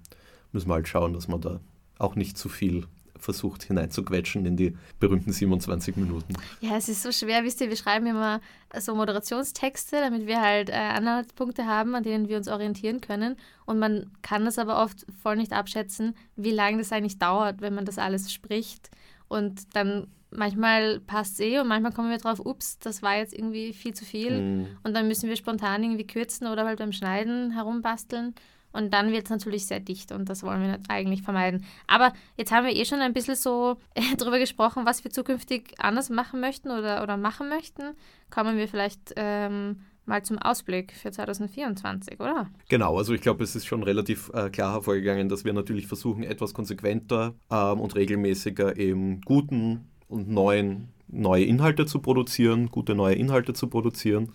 müssen 0.53 0.69
wir 0.69 0.75
halt 0.75 0.87
schauen, 0.87 1.15
dass 1.15 1.27
man 1.27 1.41
da 1.41 1.61
auch 1.99 2.15
nicht 2.15 2.39
zu 2.39 2.49
viel 2.49 2.87
versucht 3.19 3.65
hineinzuquetschen 3.65 4.47
in 4.47 4.57
die 4.57 4.77
berühmten 5.01 5.33
27 5.33 5.97
Minuten. 5.97 6.35
Ja, 6.61 6.77
es 6.77 6.89
ist 6.89 7.03
so 7.03 7.13
schwer, 7.13 7.45
wisst 7.45 7.61
ihr, 7.61 7.69
wir 7.69 7.77
schreiben 7.77 8.07
immer 8.07 8.41
so 8.79 8.95
Moderationstexte, 8.95 9.97
damit 10.01 10.27
wir 10.27 10.41
halt 10.41 10.71
äh, 10.71 10.75
Anhaltspunkte 10.75 11.67
haben, 11.67 11.95
an 11.95 12.03
denen 12.03 12.29
wir 12.29 12.37
uns 12.37 12.49
orientieren 12.49 13.01
können. 13.01 13.37
Und 13.67 13.79
man 13.79 14.11
kann 14.23 14.45
das 14.45 14.59
aber 14.59 14.83
oft 14.83 15.07
voll 15.23 15.37
nicht 15.37 15.53
abschätzen, 15.53 16.15
wie 16.37 16.51
lange 16.51 16.79
das 16.79 16.93
eigentlich 16.93 17.19
dauert, 17.19 17.61
wenn 17.61 17.75
man 17.75 17.85
das 17.85 17.99
alles 17.99 18.33
spricht. 18.33 18.91
Und 19.29 19.75
dann 19.75 20.09
manchmal 20.31 21.01
passt 21.01 21.35
es 21.35 21.41
eh 21.41 21.59
und 21.59 21.69
manchmal 21.69 21.93
kommen 21.93 22.11
wir 22.11 22.19
drauf, 22.19 22.41
ups, 22.45 22.79
das 22.79 23.03
war 23.03 23.17
jetzt 23.17 23.33
irgendwie 23.33 23.73
viel 23.73 23.95
zu 23.95 24.05
viel. 24.05 24.41
Mhm. 24.41 24.67
Und 24.83 24.95
dann 24.95 25.09
müssen 25.09 25.29
wir 25.29 25.37
spontan 25.37 25.83
irgendwie 25.83 26.07
kürzen 26.07 26.47
oder 26.47 26.65
halt 26.65 26.79
beim 26.79 26.93
Schneiden 26.93 27.53
herumbasteln. 27.53 28.35
Und 28.73 28.93
dann 28.93 29.13
wird 29.13 29.25
es 29.25 29.31
natürlich 29.31 29.67
sehr 29.67 29.81
dicht 29.81 30.13
und 30.13 30.29
das 30.29 30.43
wollen 30.43 30.63
wir 30.63 30.79
eigentlich 30.89 31.23
vermeiden. 31.23 31.65
Aber 31.87 32.13
jetzt 32.37 32.53
haben 32.53 32.67
wir 32.67 32.77
eh 32.77 32.85
schon 32.85 33.01
ein 33.01 33.13
bisschen 33.13 33.35
so 33.35 33.77
darüber 34.19 34.39
gesprochen, 34.39 34.85
was 34.85 35.05
wir 35.05 35.11
zukünftig 35.11 35.75
anders 35.79 36.11
machen 36.11 36.41
möchten 36.41 36.71
oder, 36.71 37.03
oder 37.03 37.17
machen 37.17 37.49
möchten. 37.49 37.95
Kommen 38.31 38.59
wir 38.59 38.69
vielleicht 38.69 39.15
ähm, 39.17 39.81
mal 40.05 40.23
zum 40.23 40.39
Ausblick 40.39 40.93
für 40.93 41.11
2024, 41.11 42.21
oder? 42.21 42.49
Genau, 42.69 42.97
also 42.97 43.15
ich 43.15 43.21
glaube, 43.21 43.45
es 43.45 43.57
ist 43.57 43.67
schon 43.67 43.83
relativ 43.83 44.31
äh, 44.35 44.51
klar 44.51 44.73
hervorgegangen, 44.73 45.29
dass 45.29 45.45
wir 45.45 45.53
natürlich 45.53 45.87
versuchen, 45.87 46.23
etwas 46.23 46.55
konsequenter 46.55 47.35
ähm, 47.51 47.81
und 47.81 47.95
regelmäßiger 47.95 48.77
eben 48.77 49.21
guten 49.23 49.89
und 50.09 50.29
neuen 50.29 50.89
neue 51.11 51.45
Inhalte 51.45 51.87
zu 51.87 52.01
produzieren, 52.01 52.71
gute 52.71 52.95
neue 52.95 53.15
Inhalte 53.15 53.55
zu 53.55 53.69
produzieren, 53.69 54.33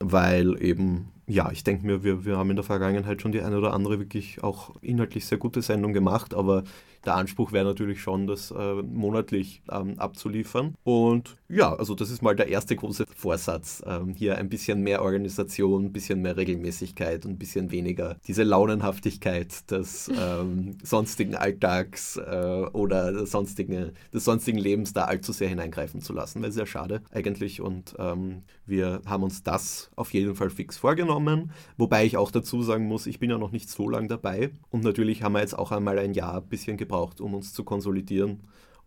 weil 0.00 0.60
eben 0.60 1.12
ja, 1.26 1.50
ich 1.50 1.64
denke 1.64 1.86
mir, 1.86 2.04
wir, 2.04 2.24
wir 2.24 2.36
haben 2.36 2.50
in 2.50 2.56
der 2.56 2.64
Vergangenheit 2.64 3.22
schon 3.22 3.32
die 3.32 3.40
eine 3.40 3.56
oder 3.58 3.72
andere 3.72 3.98
wirklich 3.98 4.42
auch 4.42 4.74
inhaltlich 4.82 5.26
sehr 5.26 5.38
gute 5.38 5.62
Sendung 5.62 5.92
gemacht, 5.92 6.34
aber 6.34 6.64
der 7.04 7.16
Anspruch 7.16 7.52
wäre 7.52 7.64
natürlich 7.64 8.00
schon, 8.00 8.26
das 8.26 8.50
äh, 8.50 8.74
monatlich 8.82 9.62
ähm, 9.70 9.98
abzuliefern. 9.98 10.74
Und 10.84 11.36
ja, 11.48 11.74
also 11.74 11.94
das 11.94 12.10
ist 12.10 12.22
mal 12.22 12.34
der 12.34 12.48
erste 12.48 12.74
große 12.74 13.04
Vorsatz. 13.14 13.82
Ähm, 13.86 14.14
hier 14.14 14.38
ein 14.38 14.48
bisschen 14.48 14.82
mehr 14.82 15.02
Organisation, 15.02 15.86
ein 15.86 15.92
bisschen 15.92 16.22
mehr 16.22 16.36
Regelmäßigkeit 16.36 17.24
und 17.26 17.32
ein 17.32 17.38
bisschen 17.38 17.70
weniger 17.70 18.16
diese 18.26 18.42
Launenhaftigkeit 18.42 19.70
des 19.70 20.08
ähm, 20.18 20.78
sonstigen 20.82 21.34
Alltags 21.34 22.16
äh, 22.16 22.66
oder 22.72 23.26
sonstigen, 23.26 23.92
des 24.12 24.24
sonstigen 24.24 24.58
Lebens 24.58 24.92
da 24.94 25.04
allzu 25.04 25.32
sehr 25.32 25.48
hineingreifen 25.48 26.00
zu 26.00 26.12
lassen, 26.12 26.42
weil 26.42 26.52
sehr 26.52 26.66
schade 26.66 27.02
eigentlich. 27.10 27.60
Und 27.60 27.94
ähm, 27.98 28.42
wir 28.66 29.02
haben 29.06 29.22
uns 29.22 29.42
das 29.42 29.90
auf 29.96 30.14
jeden 30.14 30.34
Fall 30.34 30.50
fix 30.50 30.78
vorgenommen, 30.78 31.52
wobei 31.76 32.06
ich 32.06 32.16
auch 32.16 32.30
dazu 32.30 32.62
sagen 32.62 32.86
muss, 32.86 33.06
ich 33.06 33.18
bin 33.18 33.30
ja 33.30 33.38
noch 33.38 33.52
nicht 33.52 33.68
so 33.68 33.88
lange 33.88 34.08
dabei 34.08 34.50
und 34.70 34.82
natürlich 34.82 35.22
haben 35.22 35.34
wir 35.34 35.40
jetzt 35.40 35.58
auch 35.58 35.70
einmal 35.70 35.98
ein 35.98 36.14
Jahr 36.14 36.36
ein 36.38 36.48
bisschen 36.48 36.76
gebraucht 36.76 36.93
gebraucht, 36.94 37.20
um 37.20 37.34
uns 37.34 37.52
zu 37.52 37.64
konsolidieren 37.64 38.40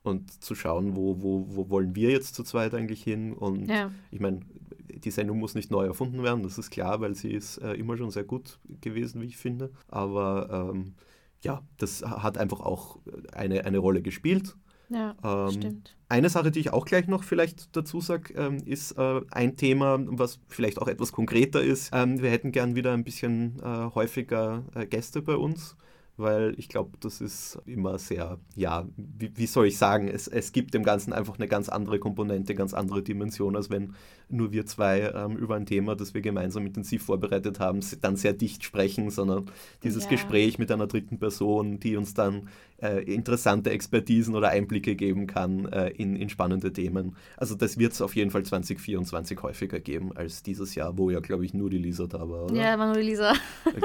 und 0.04 0.43
zu 0.43 0.56
schauen, 0.56 0.96
wo, 0.96 1.22
wo, 1.22 1.46
wo 1.50 1.70
wollen 1.70 1.96
wir 1.96 2.12
jetzt 2.12 2.36
zu 2.36 2.43
zweit 2.43 2.74
eigentlich 2.74 3.04
hin. 3.04 3.34
Und 3.34 3.67
ja. 3.67 3.91
ich 4.12 4.20
meine, 4.20 4.41
die 4.89 5.12
Sendung 5.12 5.39
muss 5.39 5.56
nicht 5.56 5.70
neu 5.70 5.86
erfunden 5.86 6.24
werden, 6.24 6.43
das 6.43 6.58
ist 6.58 6.72
klar, 6.72 7.02
weil 7.02 7.15
sie 7.15 7.32
ist 7.32 7.58
äh, 7.58 7.74
immer 7.74 7.98
schon 7.98 8.12
sehr 8.12 8.24
gut 8.24 8.60
gewesen, 8.82 9.22
wie 9.22 9.26
ich 9.26 9.38
finde. 9.38 9.72
Aber 9.89 10.72
ähm, 10.74 10.93
ja, 11.41 11.62
das 11.78 12.04
hat 12.04 12.38
einfach 12.38 12.62
auch 12.62 13.00
eine, 13.34 13.65
eine 13.65 13.78
Rolle 13.78 14.02
gespielt. 14.02 14.56
Ja, 14.89 15.15
ähm, 15.22 15.52
stimmt. 15.52 15.98
Eine 16.08 16.30
Sache, 16.30 16.50
die 16.50 16.62
ich 16.62 16.72
auch 16.72 16.86
gleich 16.86 17.08
noch 17.08 17.24
vielleicht 17.24 17.76
dazu 17.76 18.00
sage, 18.00 18.34
ähm, 18.36 18.58
ist 18.65 18.93
äh, 18.93 19.20
ein 19.32 19.58
Thema, 19.58 20.00
was 20.06 20.39
vielleicht 20.48 20.82
auch 20.82 20.88
etwas 20.88 21.12
konkreter 21.12 21.62
ist. 21.62 21.89
Ähm, 21.91 22.22
wir 22.22 22.32
hätten 22.32 22.54
gern 22.54 22.76
wieder 22.76 22.93
ein 22.93 23.04
bisschen 23.04 23.60
äh, 23.62 23.89
häufiger 23.93 24.63
äh, 24.74 24.86
Gäste 24.86 25.22
bei 25.22 25.36
uns 25.36 25.76
weil 26.18 26.56
ich 26.58 26.68
glaube, 26.68 26.98
das 27.00 27.22
ist 27.22 27.60
immer 27.66 28.00
sehr, 28.00 28.40
ja, 28.56 28.88
wie, 28.98 29.32
wie, 29.36 29.46
soll 29.46 29.68
ich 29.68 29.78
sagen, 29.78 30.08
es, 30.08 30.28
es 30.28 30.52
gibt 30.52 30.74
dem 30.74 30.84
Ganzen 30.84 31.14
einfach 31.14 31.38
eine 31.38 31.48
ganz 31.48 31.70
andere 31.70 32.00
Komponente, 32.00 32.56
ganz 32.56 32.74
andere 32.74 33.04
Dimension, 33.04 33.56
als 33.56 33.70
wenn 33.70 33.94
nur 34.30 34.52
wir 34.52 34.66
zwei 34.66 35.12
ähm, 35.13 35.38
über 35.38 35.56
ein 35.56 35.66
Thema, 35.66 35.96
das 35.96 36.13
wir 36.13 36.22
gemeinsam 36.22 36.66
intensiv 36.66 37.04
vorbereitet 37.04 37.60
haben, 37.60 37.80
dann 38.02 38.16
sehr 38.16 38.34
dicht 38.34 38.63
sprechen, 38.63 39.10
sondern 39.10 39.50
dieses 39.84 40.06
ja. 40.06 40.10
Gespräch 40.10 40.60
mit 40.60 40.72
einer 40.72 40.88
dritten 40.88 41.20
Person, 41.20 41.80
die 41.80 41.96
uns 41.96 42.13
dann 42.13 42.50
äh, 42.82 43.04
interessante 43.12 43.72
Expertisen 43.72 44.36
oder 44.36 44.50
Einblicke 44.50 44.96
geben 44.96 45.26
kann 45.28 45.66
äh, 45.72 45.90
in, 45.90 46.16
in 46.16 46.30
spannende 46.30 46.72
Themen. 46.72 47.16
Also 47.36 47.56
das 47.56 47.78
wird 47.78 47.94
es 47.94 48.02
auf 48.02 48.16
jeden 48.16 48.32
Fall 48.32 48.44
2024 48.44 49.42
häufiger 49.42 49.80
geben 49.80 50.16
als 50.16 50.44
dieses 50.44 50.76
Jahr, 50.76 50.98
wo 50.98 51.10
ja, 51.10 51.20
glaube 51.20 51.46
ich, 51.46 51.54
nur 51.54 51.70
die 51.70 51.80
Lisa 51.80 52.06
da 52.06 52.20
war, 52.30 52.46
oder? 52.46 52.56
Ja, 52.56 52.78
war 52.78 52.88
nur 52.88 52.98
die 52.98 53.10
Lisa. 53.10 53.34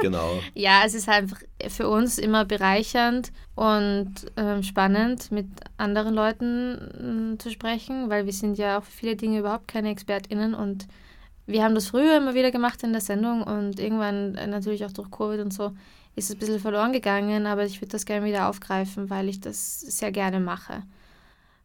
genau. 0.01 0.39
ja, 0.55 0.83
es 0.85 0.95
ist 0.95 1.09
einfach 1.09 1.41
für 1.69 1.89
uns 1.89 2.19
immer 2.19 2.45
bereichernd 2.45 3.33
und 3.55 4.13
äh, 4.37 4.63
spannend, 4.63 5.31
mit 5.31 5.47
anderen 5.77 6.15
Leuten 6.15 7.37
zu 7.39 7.51
sprechen, 7.51 8.11
weil 8.11 8.27
wir 8.27 8.33
sind 8.33 8.59
ja 8.59 8.79
auch 8.79 8.85
für 8.85 8.93
viele 8.93 9.17
Dinge 9.17 9.39
überhaupt 9.39 9.69
keine 9.69 9.91
ExpertInnen 10.33 10.55
und 10.55 10.87
wir 11.47 11.65
haben 11.65 11.75
das 11.75 11.89
früher 11.89 12.17
immer 12.17 12.35
wieder 12.35 12.51
gemacht 12.51 12.83
in 12.83 12.93
der 12.93 13.01
Sendung 13.01 13.43
und 13.43 13.79
irgendwann 13.79 14.37
äh, 14.37 14.47
natürlich 14.47 14.85
auch 14.85 14.93
durch 14.93 15.11
Covid 15.11 15.41
und 15.41 15.53
so 15.53 15.73
ist 16.15 16.29
es 16.29 16.37
ein 16.37 16.39
bisschen 16.39 16.61
verloren 16.61 16.93
gegangen, 16.93 17.47
aber 17.47 17.65
ich 17.65 17.81
würde 17.81 17.93
das 17.93 18.05
gerne 18.05 18.27
wieder 18.27 18.49
aufgreifen, 18.49 19.09
weil 19.09 19.29
ich 19.29 19.41
das 19.41 19.81
sehr 19.81 20.13
gerne 20.13 20.41
mache. 20.41 20.83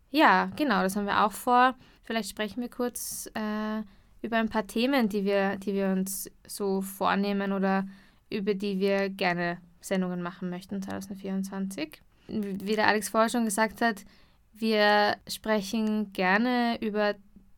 Ja, 0.09 0.49
genau, 0.55 0.83
das 0.83 0.95
haben 0.95 1.05
wir 1.05 1.25
auch 1.25 1.33
vor. 1.33 1.75
Vielleicht 2.03 2.29
sprechen 2.29 2.61
wir 2.61 2.69
kurz 2.69 3.29
äh, 3.33 3.81
über 4.21 4.37
ein 4.37 4.47
paar 4.47 4.65
Themen, 4.65 5.09
die 5.09 5.25
wir, 5.25 5.57
die 5.57 5.73
wir 5.73 5.89
uns 5.89 6.31
so 6.47 6.81
vornehmen 6.81 7.51
oder 7.51 7.85
über 8.29 8.53
die 8.53 8.79
wir 8.79 9.09
gerne 9.09 9.57
Sendungen 9.81 10.21
machen 10.21 10.49
möchten 10.49 10.81
2024. 10.81 12.01
Wie 12.29 12.75
der 12.75 12.87
Alex 12.87 13.09
vorher 13.09 13.29
schon 13.29 13.45
gesagt 13.45 13.81
hat, 13.81 14.05
wir 14.53 15.17
sprechen 15.27 16.13
gerne 16.13 16.77
über 16.81 17.15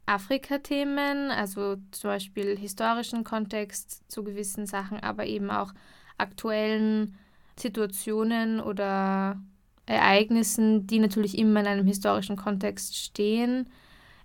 Afrika-Themen, 0.09 1.31
also 1.31 1.77
zum 1.91 2.09
Beispiel 2.09 2.57
historischen 2.57 3.23
Kontext 3.23 4.01
zu 4.11 4.23
gewissen 4.23 4.65
Sachen, 4.65 4.99
aber 4.99 5.25
eben 5.25 5.51
auch 5.51 5.71
aktuellen 6.17 7.15
Situationen 7.57 8.59
oder 8.59 9.39
Ereignissen, 9.85 10.87
die 10.87 10.99
natürlich 10.99 11.37
immer 11.37 11.59
in 11.61 11.67
einem 11.67 11.87
historischen 11.87 12.35
Kontext 12.35 12.97
stehen, 12.97 13.69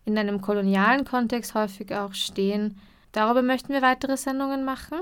in 0.05 0.17
einem 0.17 0.41
kolonialen 0.41 1.05
Kontext 1.05 1.55
häufig 1.55 1.95
auch 1.95 2.15
stehen. 2.15 2.79
Darüber 3.13 3.43
möchten 3.43 3.73
wir 3.73 3.83
weitere 3.83 4.17
Sendungen 4.17 4.65
machen. 4.65 4.99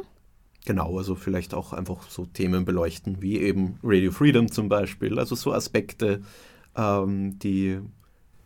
Genau, 0.65 0.97
also 0.97 1.15
vielleicht 1.15 1.55
auch 1.55 1.73
einfach 1.73 2.09
so 2.09 2.27
Themen 2.27 2.65
beleuchten, 2.65 3.21
wie 3.21 3.39
eben 3.41 3.79
Radio 3.83 4.13
Freedom 4.13 4.51
zum 4.51 4.69
Beispiel, 4.69 5.19
also 5.19 5.35
so 5.35 5.53
Aspekte, 5.53 6.23
ähm, 6.77 7.39
die 7.41 7.81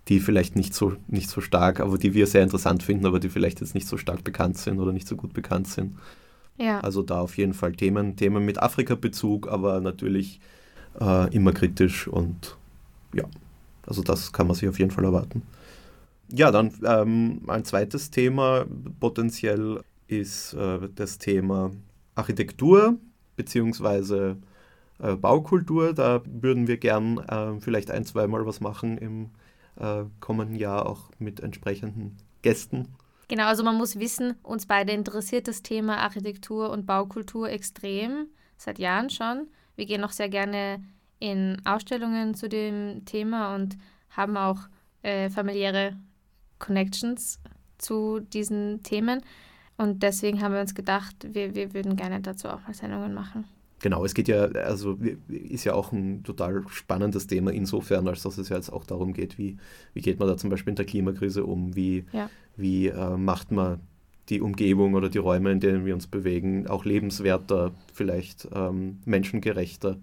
die 0.09 0.21
vielleicht 0.21 0.55
nicht 0.57 0.75
so, 0.75 0.95
nicht 1.09 1.29
so 1.29 1.41
stark, 1.41 1.81
aber 1.81 1.99
die 1.99 2.15
wir 2.15 2.27
sehr 2.27 2.43
interessant 2.43 2.83
finden, 2.83 3.07
aber 3.07 3.19
die 3.19 3.29
vielleicht 3.29 3.61
jetzt 3.61 3.75
nicht 3.75 3.89
so 3.89 3.97
stark 3.97 4.23
bekannt 4.23 4.57
sind 4.59 4.79
oder 4.79 4.93
nicht 4.93 5.09
so 5.09 5.17
gut 5.17 5.33
bekannt 5.33 5.69
sind. 5.69 5.97
Ja. 6.59 6.81
Also 6.81 7.03
da 7.03 7.21
auf 7.21 7.37
jeden 7.37 7.55
Fall 7.55 7.73
Themen, 7.73 8.17
Themen 8.17 8.45
mit 8.45 8.63
Afrika-Bezug, 8.63 9.49
aber 9.49 9.81
natürlich 9.81 10.41
äh, 11.01 11.35
immer 11.35 11.53
kritisch 11.53 12.09
und 12.09 12.57
ja, 13.15 13.25
also 13.87 14.03
das 14.03 14.33
kann 14.33 14.47
man 14.47 14.57
sich 14.57 14.69
auf 14.69 14.79
jeden 14.79 14.91
Fall 14.91 15.05
erwarten. 15.05 15.43
Ja, 16.33 16.51
dann 16.51 16.73
ähm, 16.85 17.43
ein 17.47 17.65
zweites 17.65 18.11
Thema 18.11 18.67
potenziell 18.99 19.81
ist 20.09 20.55
äh, 20.55 20.89
das 20.95 21.19
Thema 21.19 21.71
Architektur 22.15 22.97
beziehungsweise 23.37 24.37
äh, 24.99 25.15
Baukultur. 25.15 25.93
Da 25.93 26.23
würden 26.25 26.67
wir 26.67 26.79
gern 26.79 27.19
äh, 27.19 27.61
vielleicht 27.61 27.91
ein, 27.91 28.05
zweimal 28.05 28.47
was 28.47 28.61
machen 28.61 28.99
im 28.99 29.31
äh, 29.79 30.05
kommenden 30.21 30.57
Jahr 30.57 30.87
auch 30.87 31.11
mit 31.19 31.41
entsprechenden 31.41 32.17
Gästen. 32.43 32.95
Genau, 33.29 33.47
also 33.47 33.65
man 33.65 33.77
muss 33.77 33.99
wissen, 33.99 34.37
uns 34.43 34.67
beide 34.67 34.93
interessiert 34.93 35.49
das 35.49 35.63
Thema 35.63 35.99
Architektur 35.99 36.71
und 36.71 36.87
Baukultur 36.87 37.51
extrem, 37.51 38.29
seit 38.57 38.79
Jahren 38.79 39.11
schon. 39.11 39.49
Wir 39.75 39.87
gehen 39.87 40.05
auch 40.05 40.13
sehr 40.13 40.29
gerne 40.29 40.83
in 41.19 41.61
Ausstellungen 41.65 42.35
zu 42.35 42.49
dem 42.49 43.05
Thema 43.05 43.55
und 43.55 43.77
haben 44.11 44.37
auch 44.37 44.61
äh, 45.03 45.29
familiäre 45.31 45.97
Connections 46.59 47.41
zu 47.79 48.21
diesen 48.21 48.83
Themen. 48.83 49.23
Und 49.77 50.03
deswegen 50.03 50.41
haben 50.43 50.55
wir 50.55 50.61
uns 50.61 50.75
gedacht, 50.75 51.15
wir, 51.23 51.55
wir 51.55 51.75
würden 51.75 51.97
gerne 51.97 52.21
dazu 52.21 52.49
auch 52.49 52.61
mal 52.63 52.75
Sendungen 52.75 53.13
machen. 53.13 53.45
Genau, 53.81 54.05
es 54.05 54.15
geht 54.15 54.29
ja, 54.29 54.45
also 54.45 54.99
ist 55.29 55.65
ja 55.65 55.75
auch 55.75 55.93
ein 55.93 56.23
total 56.25 56.67
spannendes 56.69 57.27
Thema 57.27 57.53
insofern, 57.53 58.09
als 58.09 58.23
dass 58.23 58.39
es 58.39 58.49
ja 58.49 58.57
jetzt 58.57 58.73
auch 58.73 58.85
darum 58.85 59.13
geht, 59.13 59.37
wie, 59.37 59.59
wie 59.93 60.01
geht 60.01 60.19
man 60.19 60.29
da 60.29 60.37
zum 60.37 60.49
Beispiel 60.49 60.71
in 60.71 60.77
der 60.77 60.87
Klimakrise 60.87 61.45
um, 61.45 61.77
wie, 61.77 62.07
ja. 62.13 62.31
wie 62.57 62.89
äh, 62.89 63.17
macht 63.17 63.53
man 63.53 63.81
die 64.29 64.41
Umgebung 64.41 64.95
oder 64.95 65.09
die 65.09 65.19
Räume, 65.19 65.53
in 65.53 65.61
denen 65.61 65.85
wir 65.85 65.95
uns 65.95 66.07
bewegen, 66.07 66.67
auch 66.67 66.85
lebenswerter, 66.85 67.73
vielleicht 67.93 68.49
ähm, 68.53 69.01
menschengerechter. 69.05 69.99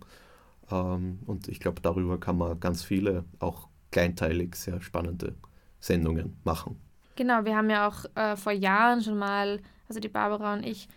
Ähm, 0.71 1.19
und 1.25 1.47
ich 1.47 1.59
glaube, 1.59 1.81
darüber 1.81 2.19
kann 2.19 2.38
man 2.38 2.59
ganz 2.59 2.83
viele, 2.83 3.25
auch 3.39 3.67
kleinteilig, 3.91 4.55
sehr 4.55 4.81
spannende 4.81 5.36
Sendungen 5.79 6.38
machen. 6.43 6.79
Genau, 7.15 7.43
wir 7.43 7.55
haben 7.55 7.69
ja 7.69 7.88
auch 7.88 8.05
äh, 8.15 8.36
vor 8.36 8.53
Jahren 8.53 9.01
schon 9.01 9.17
mal, 9.17 9.59
also 9.88 9.99
die 9.99 10.07
Barbara 10.09 10.53
und 10.53 10.63
ich, 10.63 10.88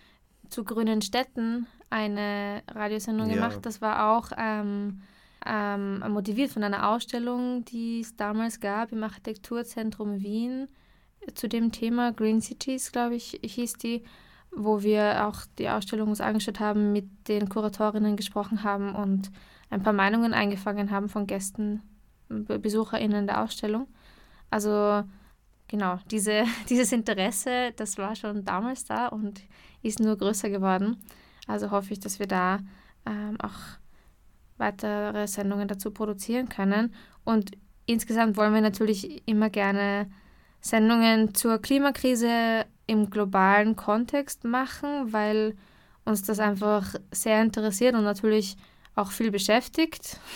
zu 0.49 0.63
grünen 0.63 1.03
Städten 1.03 1.67
eine 1.91 2.63
Radiosendung 2.69 3.29
Ja. 3.29 3.35
gemacht. 3.35 3.59
Das 3.63 3.81
war 3.81 4.17
auch 4.17 4.31
ähm, 4.37 5.03
ähm, 5.45 6.01
motiviert 6.13 6.51
von 6.51 6.63
einer 6.65 6.89
Ausstellung, 6.91 7.65
die 7.65 8.01
es 8.01 8.17
damals 8.17 8.61
gab 8.61 8.93
im 8.93 9.03
Architekturzentrum 9.05 10.21
Wien 10.21 10.69
zu 11.35 11.49
dem 11.49 11.73
Thema 11.73 12.13
Green 12.13 12.41
Cities, 12.41 12.93
glaube 12.93 13.17
ich, 13.17 13.39
hieß 13.43 13.75
die, 13.75 14.05
wo 14.53 14.83
wir 14.83 15.27
auch 15.27 15.41
die 15.59 15.69
Ausstellung 15.69 16.09
uns 16.09 16.21
angeschaut 16.21 16.61
haben, 16.61 16.93
mit 16.93 17.29
den 17.29 17.49
Kuratorinnen 17.49 18.17
gesprochen 18.17 18.63
haben 18.63 18.95
und 18.95 19.31
ein 19.71 19.83
paar 19.83 19.93
Meinungen 19.93 20.33
eingefangen 20.35 20.91
haben 20.91 21.09
von 21.09 21.27
Gästen, 21.27 21.83
Be- 22.29 22.59
BesucherInnen 22.59 23.27
der 23.27 23.43
Ausstellung. 23.43 23.87
Also 24.51 25.03
genau, 25.69 25.99
diese, 26.11 26.45
dieses 26.69 26.93
Interesse, 26.93 27.73
das 27.77 27.99
war 27.99 28.15
schon 28.17 28.45
damals 28.45 28.85
da 28.85 29.09
und 29.09 29.43
ist 29.83 30.01
nur 30.01 30.17
größer 30.17 30.49
geworden. 30.51 30.97
Also 31.47 31.71
hoffe 31.71 31.93
ich, 31.93 32.01
dass 32.01 32.19
wir 32.19 32.27
da 32.27 32.59
ähm, 33.07 33.39
auch 33.41 33.79
weitere 34.59 35.27
Sendungen 35.27 35.69
dazu 35.69 35.91
produzieren 35.91 36.49
können. 36.49 36.95
Und 37.25 37.53
insgesamt 37.87 38.37
wollen 38.37 38.55
wir 38.55 38.61
natürlich 38.61 39.27
immer 39.29 39.51
gerne 39.51 40.11
Sendungen 40.61 41.35
zur 41.35 41.59
Klimakrise 41.59 42.67
im 42.87 43.11
globalen 43.11 43.77
Kontext 43.77 44.45
machen, 44.45 45.13
weil 45.13 45.57
uns 46.05 46.23
das 46.23 46.39
einfach 46.39 46.95
sehr 47.11 47.43
interessiert 47.43 47.95
und 47.95 48.05
natürlich 48.05 48.57
auch 48.95 49.11
viel 49.11 49.31
beschäftigt. 49.31 50.19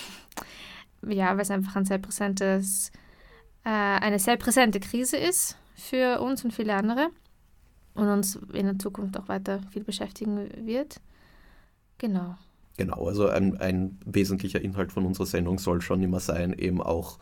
Ja, 1.03 1.31
weil 1.31 1.40
es 1.40 1.51
einfach 1.51 1.77
ein 1.77 1.87
sehr 1.87 1.96
präsentes, 1.96 2.92
äh, 3.64 3.70
eine 3.70 4.18
sehr 4.18 4.37
präsente 4.37 4.81
Krise 4.81 5.16
ist 5.16 5.57
für 5.75 6.20
uns 6.20 6.44
und 6.44 6.53
viele 6.53 6.75
andere 6.75 7.09
und 7.94 8.09
uns 8.09 8.38
in 8.53 8.66
der 8.66 8.79
Zukunft 8.79 9.18
auch 9.18 9.29
weiter 9.29 9.61
viel 9.70 9.85
beschäftigen 9.85 10.48
wird. 10.66 11.00
Genau. 11.98 12.37
Genau, 12.76 13.07
also 13.09 13.29
ein, 13.29 13.59
ein 13.59 13.98
wesentlicher 14.07 14.61
Inhalt 14.61 14.92
von 14.92 15.05
unserer 15.05 15.26
Sendung 15.26 15.59
soll 15.59 15.83
schon 15.83 16.03
immer 16.03 16.20
sein, 16.20 16.55
eben 16.55 16.81
auch 16.81 17.18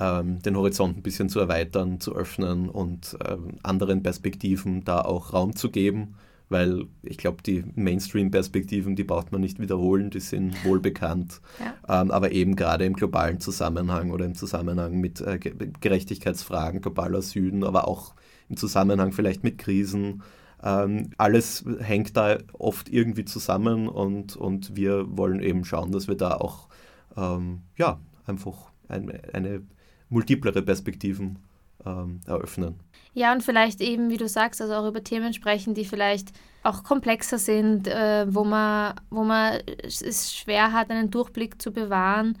ähm, 0.00 0.42
den 0.42 0.56
Horizont 0.56 0.98
ein 0.98 1.02
bisschen 1.02 1.28
zu 1.30 1.40
erweitern, 1.40 1.98
zu 2.00 2.14
öffnen 2.14 2.68
und 2.68 3.16
ähm, 3.26 3.54
anderen 3.62 4.02
Perspektiven 4.02 4.84
da 4.84 5.00
auch 5.00 5.32
Raum 5.32 5.56
zu 5.56 5.70
geben, 5.70 6.16
weil 6.50 6.84
ich 7.02 7.16
glaube, 7.16 7.42
die 7.42 7.64
Mainstream-Perspektiven, 7.74 8.96
die 8.96 9.04
braucht 9.04 9.32
man 9.32 9.40
nicht 9.40 9.60
wiederholen, 9.60 10.10
die 10.10 10.20
sind 10.20 10.62
wohl 10.64 10.80
bekannt. 10.80 11.40
Ja. 11.58 12.02
Ähm, 12.02 12.10
aber 12.10 12.32
eben 12.32 12.54
gerade 12.54 12.84
im 12.84 12.92
globalen 12.94 13.40
Zusammenhang 13.40 14.10
oder 14.10 14.26
im 14.26 14.34
Zusammenhang 14.34 15.00
mit 15.00 15.22
äh, 15.22 15.38
Ge- 15.38 15.54
Gerechtigkeitsfragen, 15.80 16.82
globaler 16.82 17.22
Süden, 17.22 17.64
aber 17.64 17.88
auch 17.88 18.14
im 18.48 18.56
Zusammenhang 18.56 19.12
vielleicht 19.12 19.44
mit 19.44 19.58
Krisen. 19.58 20.22
Ähm, 20.62 21.10
alles 21.18 21.64
hängt 21.80 22.16
da 22.16 22.38
oft 22.52 22.88
irgendwie 22.88 23.24
zusammen 23.24 23.88
und, 23.88 24.36
und 24.36 24.74
wir 24.74 25.16
wollen 25.16 25.40
eben 25.40 25.64
schauen, 25.64 25.92
dass 25.92 26.08
wir 26.08 26.16
da 26.16 26.32
auch 26.36 26.68
ähm, 27.16 27.62
ja, 27.76 28.00
einfach 28.26 28.72
ein, 28.88 29.12
eine 29.32 29.62
multiplere 30.08 30.62
Perspektiven 30.62 31.38
ähm, 31.84 32.20
eröffnen. 32.26 32.80
Ja, 33.14 33.32
und 33.32 33.42
vielleicht 33.42 33.80
eben, 33.80 34.10
wie 34.10 34.16
du 34.16 34.28
sagst, 34.28 34.60
also 34.60 34.74
auch 34.74 34.86
über 34.86 35.02
Themen 35.02 35.32
sprechen, 35.32 35.74
die 35.74 35.84
vielleicht 35.84 36.32
auch 36.62 36.84
komplexer 36.84 37.38
sind, 37.38 37.88
äh, 37.88 38.26
wo, 38.28 38.44
man, 38.44 38.94
wo 39.10 39.24
man 39.24 39.60
es 39.82 40.34
schwer 40.34 40.72
hat, 40.72 40.90
einen 40.90 41.10
Durchblick 41.10 41.60
zu 41.60 41.72
bewahren. 41.72 42.38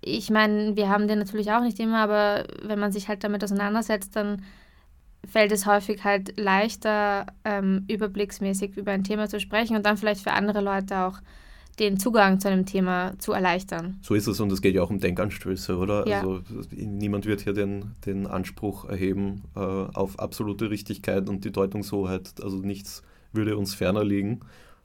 Ich 0.00 0.30
meine, 0.30 0.76
wir 0.76 0.88
haben 0.88 1.08
den 1.08 1.18
natürlich 1.18 1.50
auch 1.52 1.62
nicht 1.62 1.78
immer, 1.80 1.98
aber 1.98 2.44
wenn 2.62 2.78
man 2.78 2.92
sich 2.92 3.08
halt 3.08 3.24
damit 3.24 3.42
auseinandersetzt, 3.42 4.14
dann 4.14 4.42
fällt 5.26 5.52
es 5.52 5.66
häufig 5.66 6.04
halt 6.04 6.38
leichter, 6.38 7.26
ähm, 7.44 7.84
überblicksmäßig 7.88 8.76
über 8.76 8.92
ein 8.92 9.04
Thema 9.04 9.28
zu 9.28 9.40
sprechen 9.40 9.76
und 9.76 9.84
dann 9.84 9.96
vielleicht 9.96 10.22
für 10.22 10.32
andere 10.32 10.60
Leute 10.60 10.98
auch 10.98 11.20
den 11.78 11.98
Zugang 11.98 12.40
zu 12.40 12.48
einem 12.48 12.66
Thema 12.66 13.14
zu 13.18 13.32
erleichtern. 13.32 13.98
So 14.02 14.14
ist 14.14 14.26
es 14.26 14.40
und 14.40 14.50
es 14.50 14.62
geht 14.62 14.74
ja 14.74 14.82
auch 14.82 14.90
um 14.90 14.98
Denkanstöße, 14.98 15.76
oder? 15.76 16.06
Ja. 16.08 16.20
Also 16.20 16.42
niemand 16.72 17.26
wird 17.26 17.42
hier 17.42 17.52
den, 17.52 17.94
den 18.04 18.26
Anspruch 18.26 18.84
erheben 18.84 19.44
äh, 19.54 19.60
auf 19.60 20.18
absolute 20.18 20.70
Richtigkeit 20.70 21.28
und 21.28 21.44
die 21.44 21.52
Deutungshoheit. 21.52 22.34
Also 22.42 22.58
nichts 22.58 23.02
würde 23.32 23.56
uns 23.56 23.74
ferner 23.74 24.04
liegen. 24.04 24.40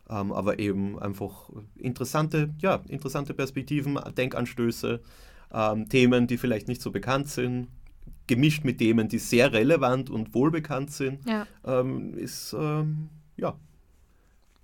Ähm, 0.10 0.32
aber 0.34 0.60
eben 0.60 1.00
einfach 1.00 1.50
interessante, 1.76 2.50
ja, 2.60 2.82
interessante 2.90 3.34
Perspektiven, 3.34 3.98
Denkanstöße, 4.18 5.00
ähm, 5.54 5.88
Themen, 5.88 6.28
die 6.28 6.38
vielleicht 6.38 6.68
nicht 6.68 6.82
so 6.82 6.92
bekannt 6.92 7.30
sind, 7.30 7.70
gemischt 8.28 8.64
mit 8.64 8.78
Themen, 8.78 9.08
die 9.10 9.20
sehr 9.20 9.52
relevant 9.54 10.10
und 10.10 10.34
wohlbekannt 10.34 10.92
sind, 10.92 11.28
Ja. 11.28 11.46
ähm, 11.66 12.18
ist 12.18 12.54
ähm, 12.58 13.10
ja 13.38 13.56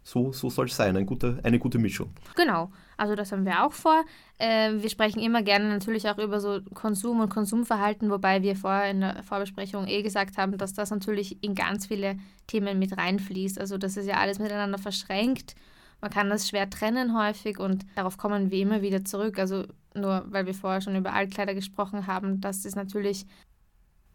so, 0.02 0.32
so 0.32 0.50
soll 0.50 0.66
es 0.68 0.76
sein, 0.76 0.98
ein 0.98 1.06
gute, 1.06 1.40
eine 1.44 1.60
gute 1.60 1.78
Mischung. 1.78 2.10
Genau, 2.36 2.72
also 2.98 3.16
das 3.16 3.32
haben 3.32 3.46
wir 3.46 3.64
auch 3.64 3.74
vor. 3.74 4.04
Ähm, 4.40 4.82
wir 4.82 4.90
sprechen 4.90 5.20
immer 5.20 5.44
gerne 5.44 5.70
natürlich 5.70 6.10
auch 6.10 6.18
über 6.18 6.40
so 6.40 6.62
Konsum 6.74 7.20
und 7.20 7.30
Konsumverhalten, 7.30 8.10
wobei 8.10 8.42
wir 8.42 8.56
vorher 8.56 8.90
in 8.90 9.02
der 9.02 9.22
Vorbesprechung 9.24 9.86
eh 9.88 10.02
gesagt 10.02 10.38
haben, 10.38 10.58
dass 10.58 10.74
das 10.74 10.90
natürlich 10.90 11.44
in 11.44 11.54
ganz 11.54 11.86
viele 11.88 12.18
Themen 12.48 12.80
mit 12.80 12.98
reinfließt. 12.98 13.60
Also 13.60 13.78
das 13.78 13.98
ist 13.98 14.08
ja 14.08 14.16
alles 14.16 14.40
miteinander 14.40 14.80
verschränkt. 14.80 15.54
Man 16.02 16.10
kann 16.10 16.30
das 16.30 16.48
schwer 16.48 16.70
trennen 16.70 17.16
häufig 17.16 17.60
und 17.60 17.86
darauf 17.96 18.18
kommen 18.18 18.50
wir 18.52 18.60
immer 18.62 18.82
wieder 18.82 19.04
zurück. 19.06 19.38
Also 19.38 19.66
nur 19.94 20.26
weil 20.30 20.46
wir 20.46 20.54
vorher 20.56 20.82
schon 20.82 20.96
über 20.96 21.14
Altkleider 21.14 21.54
gesprochen 21.54 22.08
haben, 22.08 22.42
das 22.42 22.64
ist 22.66 22.76
natürlich 22.76 23.26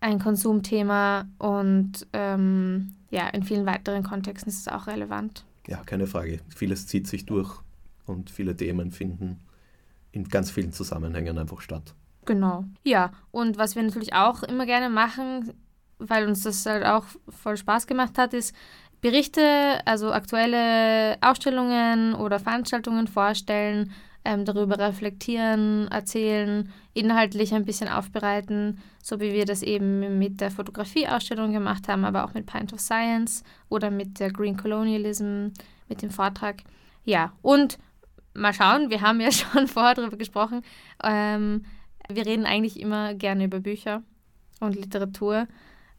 ein 0.04 0.18
Konsumthema 0.18 1.26
und 1.38 2.06
ähm, 2.12 2.94
ja, 3.10 3.28
in 3.28 3.42
vielen 3.42 3.64
weiteren 3.64 4.02
Kontexten 4.02 4.50
ist 4.50 4.58
es 4.60 4.68
auch 4.68 4.86
relevant. 4.86 5.46
Ja, 5.66 5.78
keine 5.78 6.06
Frage. 6.06 6.40
Vieles 6.54 6.86
zieht 6.86 7.06
sich 7.06 7.24
durch 7.24 7.50
und 8.04 8.28
viele 8.28 8.54
Themen 8.54 8.90
finden 8.90 9.40
in 10.12 10.28
ganz 10.28 10.50
vielen 10.50 10.72
Zusammenhängen 10.72 11.38
einfach 11.38 11.62
statt. 11.62 11.94
Genau. 12.26 12.64
Ja, 12.82 13.12
und 13.30 13.56
was 13.56 13.76
wir 13.76 13.82
natürlich 13.82 14.12
auch 14.12 14.42
immer 14.42 14.66
gerne 14.66 14.90
machen, 14.90 15.54
weil 15.98 16.26
uns 16.26 16.42
das 16.42 16.66
halt 16.66 16.84
auch 16.84 17.06
voll 17.30 17.56
Spaß 17.56 17.86
gemacht 17.86 18.18
hat, 18.18 18.34
ist 18.34 18.54
Berichte, 19.00 19.80
also 19.86 20.12
aktuelle 20.12 21.16
Ausstellungen 21.22 22.14
oder 22.14 22.40
Veranstaltungen 22.40 23.06
vorstellen, 23.06 23.90
ähm, 24.24 24.44
darüber 24.44 24.78
reflektieren, 24.78 25.88
erzählen, 25.88 26.72
inhaltlich 26.94 27.54
ein 27.54 27.64
bisschen 27.64 27.88
aufbereiten, 27.88 28.80
so 29.02 29.20
wie 29.20 29.32
wir 29.32 29.44
das 29.44 29.62
eben 29.62 30.18
mit 30.18 30.40
der 30.40 30.50
Fotografieausstellung 30.50 31.52
gemacht 31.52 31.88
haben, 31.88 32.04
aber 32.04 32.24
auch 32.24 32.34
mit 32.34 32.46
Pint 32.46 32.72
of 32.72 32.80
Science 32.80 33.42
oder 33.68 33.90
mit 33.90 34.20
der 34.20 34.32
Green 34.32 34.56
Colonialism, 34.56 35.48
mit 35.88 36.02
dem 36.02 36.10
Vortrag. 36.10 36.62
Ja, 37.04 37.32
und 37.42 37.78
mal 38.32 38.54
schauen, 38.54 38.90
wir 38.90 39.02
haben 39.02 39.20
ja 39.20 39.30
schon 39.32 39.68
vorher 39.68 39.94
darüber 39.94 40.16
gesprochen. 40.16 40.62
Ähm, 41.02 41.64
wir 42.08 42.26
reden 42.26 42.46
eigentlich 42.46 42.80
immer 42.80 43.14
gerne 43.14 43.44
über 43.44 43.60
Bücher 43.60 44.02
und 44.60 44.74
Literatur 44.74 45.46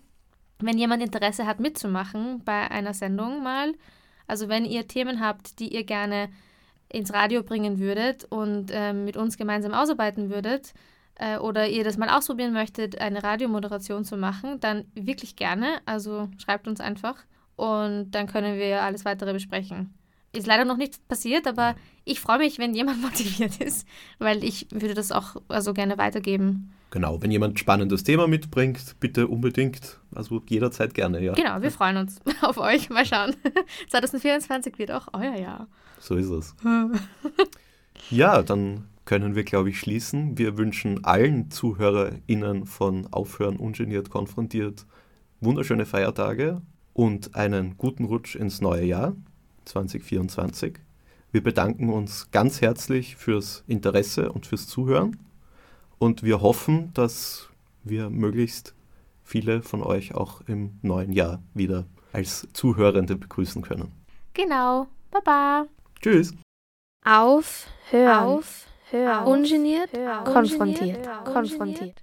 wenn 0.60 0.78
jemand 0.78 1.02
Interesse 1.02 1.46
hat 1.46 1.60
mitzumachen 1.60 2.42
bei 2.44 2.70
einer 2.70 2.94
Sendung 2.94 3.42
mal. 3.42 3.72
Also 4.26 4.48
wenn 4.48 4.64
ihr 4.64 4.86
Themen 4.88 5.20
habt, 5.20 5.58
die 5.60 5.74
ihr 5.74 5.84
gerne 5.84 6.28
ins 6.88 7.12
Radio 7.12 7.42
bringen 7.42 7.78
würdet 7.78 8.24
und 8.24 8.70
äh, 8.70 8.92
mit 8.92 9.16
uns 9.16 9.36
gemeinsam 9.36 9.74
ausarbeiten 9.74 10.30
würdet 10.30 10.74
äh, 11.16 11.38
oder 11.38 11.68
ihr 11.68 11.84
das 11.84 11.96
mal 11.96 12.08
ausprobieren 12.08 12.52
möchtet, 12.52 13.00
eine 13.00 13.22
Radiomoderation 13.22 14.04
zu 14.04 14.16
machen, 14.16 14.60
dann 14.60 14.84
wirklich 14.94 15.36
gerne. 15.36 15.80
Also 15.86 16.28
schreibt 16.38 16.68
uns 16.68 16.80
einfach 16.80 17.16
und 17.56 18.12
dann 18.12 18.26
können 18.26 18.56
wir 18.58 18.82
alles 18.82 19.04
weitere 19.04 19.32
besprechen. 19.32 19.94
Ist 20.34 20.46
leider 20.46 20.64
noch 20.64 20.76
nicht 20.76 21.06
passiert, 21.08 21.46
aber 21.46 21.74
ich 22.04 22.20
freue 22.20 22.38
mich, 22.38 22.58
wenn 22.58 22.74
jemand 22.74 23.00
motiviert 23.02 23.60
ist, 23.60 23.86
weil 24.18 24.42
ich 24.44 24.66
würde 24.70 24.94
das 24.94 25.12
auch 25.12 25.36
also 25.48 25.74
gerne 25.74 25.98
weitergeben. 25.98 26.72
Genau, 26.90 27.20
wenn 27.22 27.30
jemand 27.30 27.54
ein 27.54 27.56
spannendes 27.56 28.04
Thema 28.04 28.28
mitbringt, 28.28 28.96
bitte 29.00 29.26
unbedingt, 29.26 29.98
also 30.14 30.42
jederzeit 30.48 30.94
gerne, 30.94 31.20
ja. 31.22 31.32
Genau, 31.32 31.60
wir 31.60 31.70
freuen 31.70 31.96
uns 31.96 32.20
auf 32.42 32.58
euch. 32.58 32.90
Mal 32.90 33.04
schauen. 33.04 33.34
2024 33.90 34.78
wird 34.78 34.92
auch 34.92 35.08
euer 35.12 35.36
Jahr. 35.36 35.66
So 35.98 36.16
ist 36.16 36.30
es. 36.30 36.54
ja, 38.10 38.42
dann 38.42 38.84
können 39.04 39.34
wir, 39.34 39.44
glaube 39.44 39.70
ich, 39.70 39.80
schließen. 39.80 40.38
Wir 40.38 40.56
wünschen 40.56 41.04
allen 41.04 41.50
ZuhörerInnen 41.50 42.66
von 42.66 43.06
Aufhören 43.12 43.56
ungeniert 43.56 44.10
konfrontiert 44.10 44.86
wunderschöne 45.44 45.86
Feiertage 45.86 46.62
und 46.92 47.34
einen 47.34 47.76
guten 47.76 48.04
Rutsch 48.04 48.34
ins 48.34 48.60
neue 48.60 48.84
Jahr 48.84 49.14
2024. 49.64 50.78
Wir 51.32 51.42
bedanken 51.42 51.90
uns 51.90 52.30
ganz 52.30 52.60
herzlich 52.60 53.16
fürs 53.16 53.64
Interesse 53.66 54.30
und 54.32 54.46
fürs 54.46 54.66
Zuhören 54.66 55.18
und 55.98 56.22
wir 56.22 56.40
hoffen, 56.40 56.92
dass 56.94 57.48
wir 57.82 58.10
möglichst 58.10 58.74
viele 59.22 59.62
von 59.62 59.82
euch 59.82 60.14
auch 60.14 60.42
im 60.46 60.78
neuen 60.82 61.12
Jahr 61.12 61.42
wieder 61.54 61.86
als 62.12 62.46
Zuhörende 62.52 63.16
begrüßen 63.16 63.62
können. 63.62 63.90
Genau. 64.34 64.86
Baba. 65.10 65.66
Tschüss. 66.00 66.34
Auf, 67.04 67.66
hör 67.90 68.22
Auf, 68.22 68.66
hör, 68.90 69.26
ungeniert, 69.26 69.90
konfrontiert, 70.24 71.08
konfrontiert. 71.24 72.02